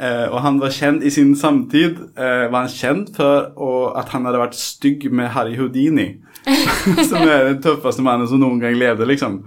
Eh, 0.00 0.26
og 0.30 0.40
han 0.44 0.60
var 0.60 0.72
kjent 0.72 1.04
i 1.04 1.12
sin 1.12 1.34
samtid 1.36 1.98
eh, 2.16 2.46
var 2.48 2.62
han 2.62 2.72
kjent 2.72 3.10
for 3.18 3.50
å, 3.60 3.72
at 4.00 4.08
han 4.14 4.24
hadde 4.24 4.40
vært 4.40 4.56
stygg 4.56 5.10
med 5.12 5.32
Harry 5.34 5.58
Houdini. 5.58 6.14
som 7.10 7.20
er 7.20 7.50
den 7.50 7.58
tøffeste 7.60 8.00
mannen 8.00 8.28
som 8.28 8.40
noen 8.40 8.62
gang 8.62 8.78
levde, 8.80 9.04
liksom. 9.08 9.42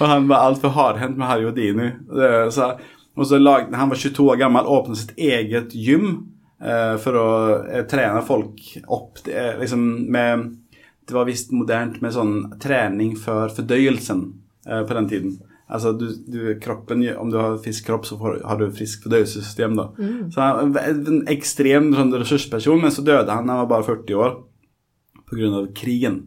Og 0.00 0.08
han 0.10 0.26
var 0.30 0.48
altfor 0.48 0.74
hardhendt 0.74 1.18
med 1.18 1.30
Harry 1.30 1.46
Houdini. 1.46 1.92
Eh, 2.10 2.46
så, 2.54 2.72
og 3.14 3.28
så 3.28 3.38
lagde, 3.38 3.76
Han 3.78 3.90
var 3.90 4.00
22 4.00 4.26
år 4.30 4.40
gammel, 4.40 4.66
åpnet 4.66 5.02
sitt 5.02 5.18
eget 5.18 5.74
gym 5.74 6.32
for 7.02 7.18
å 7.18 7.28
eh, 7.66 7.84
trene 7.90 8.22
folk 8.26 8.60
opp 8.86 9.22
det, 9.26 9.56
liksom 9.58 9.86
med 10.12 10.50
Det 11.08 11.16
var 11.16 11.26
visst 11.26 11.50
modernt 11.50 11.98
med 12.00 12.14
sånn 12.14 12.36
trening 12.62 13.16
for 13.18 13.50
fordøyelsen 13.50 14.20
eh, 14.68 14.84
på 14.86 14.94
den 14.94 15.08
tiden. 15.10 15.32
Altså 15.72 15.92
du, 15.96 16.06
du, 16.28 16.60
kroppen, 16.60 17.02
Om 17.18 17.30
du 17.32 17.38
har 17.40 17.56
frisk 17.64 17.86
kropp, 17.86 18.06
så 18.06 18.18
får, 18.20 18.42
har 18.44 18.60
du 18.60 18.68
frisk 18.70 19.06
fordøyelsessystem. 19.06 19.74
da. 19.76 19.88
Mm. 19.98 20.30
Så 20.30 20.40
han 20.40 20.74
var 20.76 20.90
en 20.92 21.22
ekstrem 21.32 21.90
sånn, 21.96 22.12
ressursperson, 22.20 22.82
men 22.82 22.94
så 22.94 23.04
døde 23.06 23.32
han 23.32 23.48
da 23.48 23.56
han 23.56 23.64
var 23.64 23.72
bare 23.78 23.88
40 23.88 24.20
år 24.20 24.36
pga. 25.32 25.64
krigen. 25.74 26.20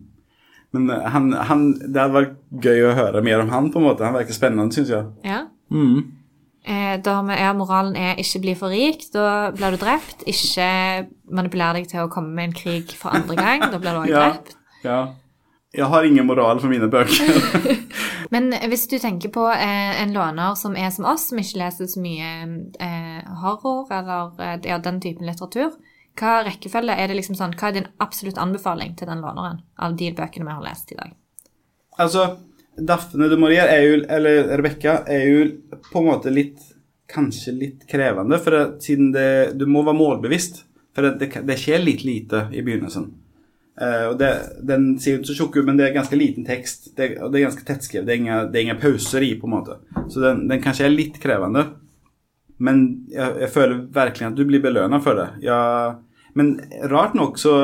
Men 0.75 0.89
han, 0.89 1.31
han, 1.33 1.65
det 1.79 2.01
hadde 2.01 2.17
vært 2.17 2.37
gøy 2.65 2.87
å 2.89 2.95
høre 2.97 3.21
mer 3.23 3.45
om 3.45 3.53
han. 3.53 3.71
på 3.71 3.79
en 3.79 3.87
måte. 3.87 4.03
Han 4.03 4.17
virker 4.17 4.35
spennende, 4.35 4.73
syns 4.75 4.91
jeg. 4.91 5.07
Ja. 5.23 5.45
Mm. 5.71 6.24
Eh, 6.65 6.95
da 7.05 7.19
er 7.29 7.43
ja, 7.43 7.53
moralen 7.53 7.95
er 7.95 8.15
'ikke 8.17 8.41
bli 8.41 8.55
for 8.55 8.69
rik', 8.69 9.11
da 9.13 9.51
blir 9.51 9.71
du 9.71 9.77
drept. 9.77 10.23
Ikke 10.25 11.07
manipuler 11.29 11.73
deg 11.73 11.87
til 11.87 11.99
å 11.99 12.09
komme 12.09 12.33
med 12.33 12.43
en 12.43 12.53
krig 12.53 12.95
for 12.97 13.09
andre 13.09 13.35
gang, 13.35 13.61
da 13.71 13.77
blir 13.77 13.93
du 13.93 13.99
også 14.01 14.15
ja, 14.17 14.29
drept. 14.31 14.55
Ja. 14.83 15.07
Jeg 15.75 15.85
har 15.85 16.03
ingen 16.03 16.25
moral 16.25 16.59
for 16.59 16.71
mine 16.71 16.87
bøker. 16.87 17.75
Men 18.33 18.53
hvis 18.69 18.87
du 18.87 18.97
tenker 18.97 19.29
på 19.29 19.43
eh, 19.51 20.01
en 20.01 20.13
låner 20.13 20.55
som 20.55 20.75
er 20.75 20.89
som 20.89 21.05
oss, 21.05 21.29
som 21.29 21.37
ikke 21.37 21.59
leser 21.59 21.89
så 21.91 21.99
mye 22.01 22.29
eh, 22.79 23.21
horror 23.41 23.91
eller 23.91 24.31
eh, 24.39 24.55
ja, 24.69 24.79
den 24.79 25.01
typen 25.03 25.27
litteratur, 25.27 25.75
hva 26.15 26.39
rekkefølge 26.47 26.95
er 26.95 27.11
det 27.11 27.19
liksom 27.19 27.35
sånn, 27.35 27.57
hva 27.59 27.69
er 27.69 27.77
din 27.79 27.89
absolutt 27.99 28.39
anbefaling 28.39 28.95
til 28.95 29.11
den 29.11 29.21
låneren 29.23 29.61
av 29.75 29.97
de 29.99 30.11
bøkene 30.15 30.47
vi 30.47 30.55
har 30.55 30.63
lest 30.63 30.95
i 30.95 30.99
dag? 30.99 31.11
Altså, 31.99 32.37
Daphne 32.77 33.29
de 33.31 33.37
Maria 33.39 33.67
er 33.71 33.83
jo, 33.85 33.99
eller 34.11 34.49
Rebekka, 34.57 35.01
er 35.07 35.27
jo 35.29 35.43
på 35.91 36.01
en 36.01 36.09
måte 36.11 36.33
litt 36.33 36.71
Kanskje 37.05 37.51
litt 37.53 37.83
krevende, 37.85 38.39
for 38.41 38.55
at 38.57 38.79
siden 38.81 39.11
det, 39.13 39.53
du 39.59 39.67
må 39.69 39.83
være 39.85 39.93
målbevisst. 39.99 40.63
For 40.95 41.05
det, 41.05 41.11
det, 41.21 41.43
det 41.45 41.57
skjer 41.61 41.83
litt 41.83 42.01
lite 42.01 42.47
i 42.49 42.63
begynnelsen. 42.65 43.05
Uh, 43.77 44.05
og 44.09 44.23
Den 44.65 44.87
ser 45.03 45.19
ut 45.19 45.29
så 45.29 45.35
tjukk 45.37 45.59
men 45.67 45.77
det 45.77 45.89
er 45.89 45.93
ganske 45.99 46.17
liten 46.17 46.47
tekst. 46.47 46.89
Det, 46.97 47.11
og 47.19 47.29
det 47.29 47.39
er 47.39 47.45
ganske 47.45 47.67
tettskrevet. 47.67 48.07
Det, 48.09 48.17
det, 48.25 48.57
er 48.57 48.65
ingen 48.65 48.81
pauser 48.81 49.21
i, 49.27 49.35
på 49.37 49.45
en 49.45 49.53
måte. 49.53 49.77
Så 50.09 50.23
den, 50.23 50.47
den 50.49 50.63
kanskje 50.65 50.87
er 50.87 50.95
litt 50.95 51.21
krevende. 51.21 51.67
Men 52.57 52.81
jeg, 53.11 53.37
jeg 53.43 53.53
føler 53.53 53.85
virkelig 53.99 54.29
at 54.31 54.37
du 54.39 54.45
blir 54.49 54.63
belønna 54.63 55.01
for 55.03 55.21
det. 55.21 55.29
Jeg, 55.45 55.95
men 56.39 56.55
rart 56.91 57.13
nok, 57.15 57.37
så 57.39 57.55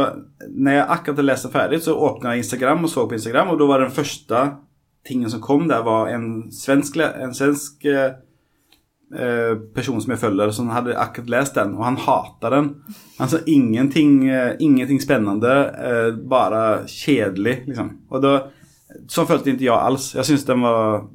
når 0.48 0.78
jeg 0.78 0.90
akkurat 0.96 1.26
leste 1.26 1.52
ferdig, 1.52 1.82
så 1.84 1.96
åpna 1.96 2.36
jeg 2.36 2.46
Instagram 2.46 2.86
og 2.88 2.92
så 2.92 3.08
på 3.08 3.18
Instagram, 3.18 3.54
og 3.54 3.60
da 3.60 3.68
var 3.68 3.84
den 3.84 3.96
første 3.96 4.44
tingen 5.08 5.32
som 5.32 5.42
kom 5.42 5.68
der, 5.68 5.84
var 5.86 6.12
en 6.12 6.52
svensk, 6.54 6.98
en 7.02 7.34
svensk 7.34 7.86
eh, 7.90 8.14
eh, 9.16 9.56
person 9.76 10.02
som 10.02 10.14
jeg 10.14 10.22
følger, 10.22 10.54
som 10.56 10.72
hadde 10.74 10.98
akkurat 11.00 11.34
lest 11.36 11.58
den, 11.58 11.76
og 11.78 11.86
han 11.88 12.00
hata 12.06 12.54
den. 12.54 12.72
Altså 13.22 13.42
ingenting, 13.50 14.28
eh, 14.30 14.56
ingenting 14.60 15.02
spennende, 15.02 15.56
eh, 15.78 16.12
bare 16.16 16.88
kjedelig, 16.88 17.64
liksom. 17.68 17.96
Og 18.10 18.26
da 18.26 18.36
Sånn 19.08 19.24
følte 19.24 19.54
ikke 19.54 19.64
jeg 19.64 19.72
alls. 19.72 20.10
Jeg 20.18 20.28
syntes 20.28 20.48
den 20.50 20.64
var 20.66 21.06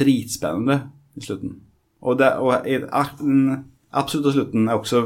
dritspennende 0.00 0.80
i 1.14 1.22
slutten. 1.22 1.52
Og, 2.02 2.16
det, 2.18 2.30
og 2.42 2.64
den 3.20 3.66
absolutte 3.94 4.32
slutten 4.34 4.68
er 4.68 4.78
også 4.78 5.04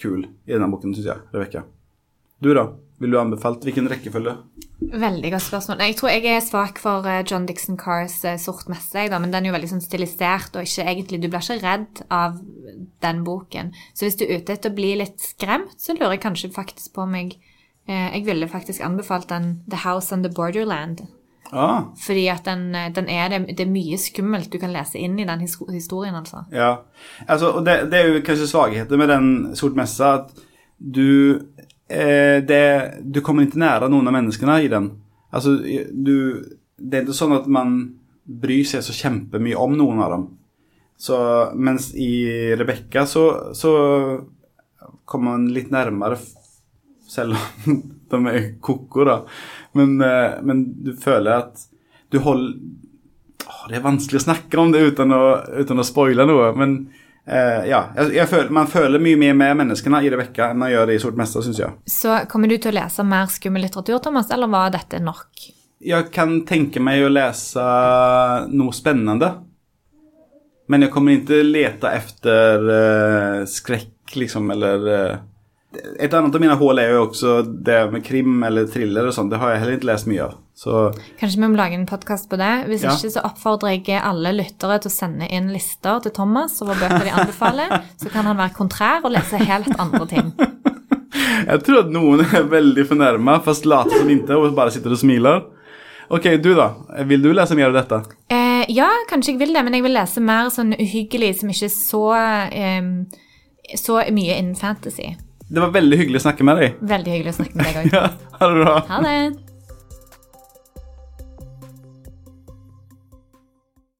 kul 0.00 0.22
i 0.24 0.54
denne 0.54 0.70
boken, 0.72 0.94
syns 0.96 1.10
jeg. 1.10 1.24
Rebekka. 1.34 1.66
Du, 2.40 2.52
da? 2.56 2.64
Vil 3.00 3.14
du 3.14 3.16
anbefalt 3.16 3.64
hvilken 3.64 3.88
rekkefølge? 3.88 4.34
Veldig 4.80 5.30
godt 5.32 5.44
spørsmål. 5.46 5.80
Jeg 5.86 5.96
tror 5.96 6.10
jeg 6.12 6.24
er 6.28 6.42
svak 6.44 6.80
for 6.80 7.06
eh, 7.08 7.22
John 7.30 7.46
Dixon 7.48 7.78
Cars 7.80 8.18
eh, 8.28 8.36
Sort 8.40 8.68
messe, 8.68 9.06
men 9.12 9.32
den 9.32 9.46
er 9.46 9.50
jo 9.50 9.54
veldig 9.56 9.70
sånn 9.70 9.84
stilisert, 9.84 10.52
og 10.52 10.68
ikke 10.68 10.84
egentlig, 10.84 11.20
du 11.22 11.28
blir 11.32 11.40
ikke 11.40 11.62
redd 11.62 12.02
av 12.12 12.36
den 13.04 13.22
boken. 13.24 13.72
Så 13.96 14.04
hvis 14.04 14.18
du 14.20 14.26
er 14.26 14.40
ute 14.40 14.56
etter 14.56 14.72
å 14.72 14.76
bli 14.76 14.92
litt 15.00 15.16
skremt, 15.24 15.78
så 15.80 15.96
lurer 15.96 16.18
jeg 16.18 16.24
kanskje 16.26 16.52
faktisk 16.52 16.92
på 16.96 17.06
om 17.06 17.16
jeg 17.16 17.38
eh, 17.88 18.10
Jeg 18.18 18.26
ville 18.28 18.50
faktisk 18.52 18.84
anbefalt 18.84 19.30
den 19.32 19.62
The 19.70 19.80
House 19.86 20.12
on 20.12 20.26
the 20.26 20.32
Borderland. 20.36 21.06
Ah, 21.50 21.88
Fordi 21.98 22.28
at 22.30 22.44
den, 22.46 22.68
den 22.94 23.08
er 23.10 23.32
det, 23.32 23.40
det 23.58 23.64
er 23.64 23.72
mye 23.72 23.96
skummelt 23.98 24.52
du 24.52 24.60
kan 24.62 24.70
lese 24.70 25.00
inn 25.00 25.16
i 25.18 25.26
den 25.26 25.40
historien, 25.42 26.14
altså. 26.14 26.44
ja. 26.52 26.84
Altså, 27.26 27.50
og 27.56 27.64
det, 27.66 27.88
det 27.90 27.98
er 27.98 28.12
jo 28.12 28.22
kanskje 28.22 28.52
svagheten 28.52 29.00
med 29.00 29.10
den 29.10 29.32
Sort 29.58 29.74
messe, 29.74 30.04
at 30.04 30.30
du 30.78 31.40
det, 31.90 32.64
Du 33.02 33.20
kommer 33.26 33.46
ikke 33.46 33.60
nære 33.60 33.88
noen 33.90 34.06
av 34.06 34.14
menneskene 34.14 34.60
i 34.64 34.68
den. 34.70 34.90
Altså, 35.34 35.56
du 35.58 36.14
Det 36.80 36.96
er 36.96 37.02
ikke 37.04 37.16
sånn 37.18 37.36
at 37.36 37.48
man 37.50 37.74
bryr 38.24 38.64
seg 38.64 38.84
så 38.86 38.94
kjempemye 38.94 39.58
om 39.58 39.74
noen 39.76 40.00
av 40.00 40.14
dem. 40.14 40.28
Så, 41.00 41.16
mens 41.56 41.90
i 41.96 42.52
Rebekka 42.56 43.06
så, 43.08 43.24
så 43.56 43.72
kommer 45.08 45.32
man 45.32 45.48
litt 45.54 45.72
nærmere, 45.72 46.18
selv 47.08 47.38
om 47.66 47.80
de 48.10 48.20
er 48.30 48.46
ko-ko, 48.62 49.06
da. 49.08 49.16
Men, 49.78 49.96
eh, 50.04 50.38
men 50.46 50.62
du 50.84 50.92
føler 50.98 51.40
at 51.40 51.66
du 52.10 52.20
holder 52.22 52.58
Åh, 53.50 53.62
Det 53.70 53.78
er 53.78 53.82
vanskelig 53.82 54.20
å 54.20 54.24
snakke 54.26 54.58
om 54.60 54.70
det 54.70 54.82
uten 54.92 55.14
å, 55.16 55.22
uten 55.62 55.80
å 55.80 55.86
spoile 55.86 56.26
noe, 56.28 56.50
men 56.54 56.74
eh, 57.30 57.68
ja. 57.70 57.80
Jeg, 57.96 58.14
jeg 58.18 58.30
føler, 58.30 58.50
man 58.54 58.70
føler 58.70 59.02
mye 59.02 59.18
mer 59.20 59.36
med 59.38 59.62
menneskene 59.62 60.02
i 60.04 60.10
det 60.12 60.18
vekka 60.20 60.50
enn 60.50 60.60
man 60.60 60.72
gjør 60.72 60.90
det 60.90 60.98
i 60.98 61.02
Sort 61.02 61.18
mester, 61.20 61.44
syns 61.46 61.62
jeg. 61.62 61.78
Så 61.88 62.18
kommer 62.30 62.50
du 62.50 62.56
til 62.58 62.74
å 62.74 62.78
lese 62.80 63.06
mer 63.06 63.30
skummel 63.32 63.64
litteratur, 63.66 64.02
Thomas, 64.04 64.32
eller 64.34 64.50
var 64.52 64.74
dette 64.74 65.00
nok? 65.02 65.46
Jeg 65.80 66.10
kan 66.12 66.42
tenke 66.48 66.82
meg 66.84 67.06
å 67.06 67.12
lese 67.12 67.62
noe 68.52 68.76
spennende. 68.76 69.30
Men 70.70 70.84
jeg 70.84 70.92
kommer 70.94 71.16
ikke 71.16 71.40
lete 71.42 71.90
etter 71.98 72.68
uh, 72.68 73.38
skrekk, 73.48 74.12
liksom, 74.20 74.52
eller 74.54 74.86
eh, 74.90 75.22
Et 75.72 76.10
annet 76.10 76.34
av 76.34 76.42
mine 76.42 76.54
hull 76.58 76.80
er 76.82 76.96
jo 76.96 77.04
også 77.04 77.32
det 77.46 77.76
med 77.92 78.02
krim 78.02 78.40
eller 78.42 78.66
thriller 78.66 79.06
og 79.06 79.14
sånn. 79.14 79.28
Det 79.30 79.38
har 79.38 79.52
jeg 79.52 79.60
heller 79.62 79.76
ikke 79.78 79.86
lest 79.92 80.08
mye 80.10 80.24
av. 80.24 80.32
Så 80.58 80.80
Kanskje 81.20 81.38
vi 81.38 81.46
må 81.46 81.56
lage 81.60 81.76
en 81.78 81.86
podkast 81.86 82.26
på 82.28 82.36
det? 82.40 82.48
Hvis 82.66 82.82
Ja. 82.82 82.90
ikke 82.96 83.12
så 83.14 83.22
oppfordrer 83.24 83.76
jeg 83.78 84.02
alle 84.02 84.32
lyttere 84.34 84.80
til 84.82 84.90
å 84.90 84.96
sende 84.96 85.28
inn 85.30 85.52
lister 85.54 86.00
til 86.02 86.10
Thomas 86.10 86.58
over 86.60 86.74
bøker 86.74 87.04
de 87.06 87.14
anbefaler. 87.14 87.84
Så 88.02 88.10
kan 88.10 88.26
han 88.26 88.36
være 88.36 88.54
kontrær 88.58 89.04
og 89.04 89.12
lese 89.14 89.38
helt 89.38 89.70
andre 89.78 90.06
ting. 90.10 90.32
jeg 91.50 91.62
tror 91.62 91.78
at 91.84 91.94
noen 91.94 92.20
er 92.26 92.50
veldig 92.50 92.86
fornærma, 92.90 93.38
fast 93.46 93.64
later 93.64 94.02
som 94.02 94.10
ikke 94.10 94.36
og 94.36 94.54
bare 94.58 94.74
sitter 94.74 94.90
og 94.90 94.98
smiler. 94.98 95.46
Ok, 96.10 96.26
du 96.42 96.50
da. 96.58 96.72
Vil 97.06 97.22
du 97.22 97.30
lese 97.32 97.54
mer 97.54 97.70
av 97.70 97.78
dette? 97.78 98.02
Eh, 98.28 98.66
ja, 98.74 98.90
kanskje 99.08 99.36
jeg 99.36 99.38
vil 99.38 99.54
det, 99.54 99.62
men 99.62 99.72
jeg 99.78 99.86
vil 99.86 99.94
lese 99.94 100.18
mer 100.20 100.50
sånn 100.50 100.74
uhyggelig 100.74 101.36
som 101.38 101.48
ikke 101.54 101.70
er 101.70 101.74
så, 101.78 102.04
eh, 102.50 103.76
så 103.78 104.02
mye 104.10 104.34
innen 104.34 104.56
fantasy. 104.58 105.14
Det 105.50 105.60
var 105.60 105.72
veldig 105.74 105.96
hyggelig 105.98 106.20
å 106.20 106.24
snakke 106.28 106.44
med 106.46 106.60
deg. 106.62 106.74
Veldig 106.92 107.14
hyggelig 107.16 107.32
å 107.32 107.38
snakke 107.40 107.58
med 107.58 107.66
deg 107.66 107.78
òg. 107.80 107.94
Ja, 107.96 108.02
ha 108.38 108.50
det 108.50 108.60
bra. 108.60 108.74
Ha 108.86 109.00
det. 109.02 109.49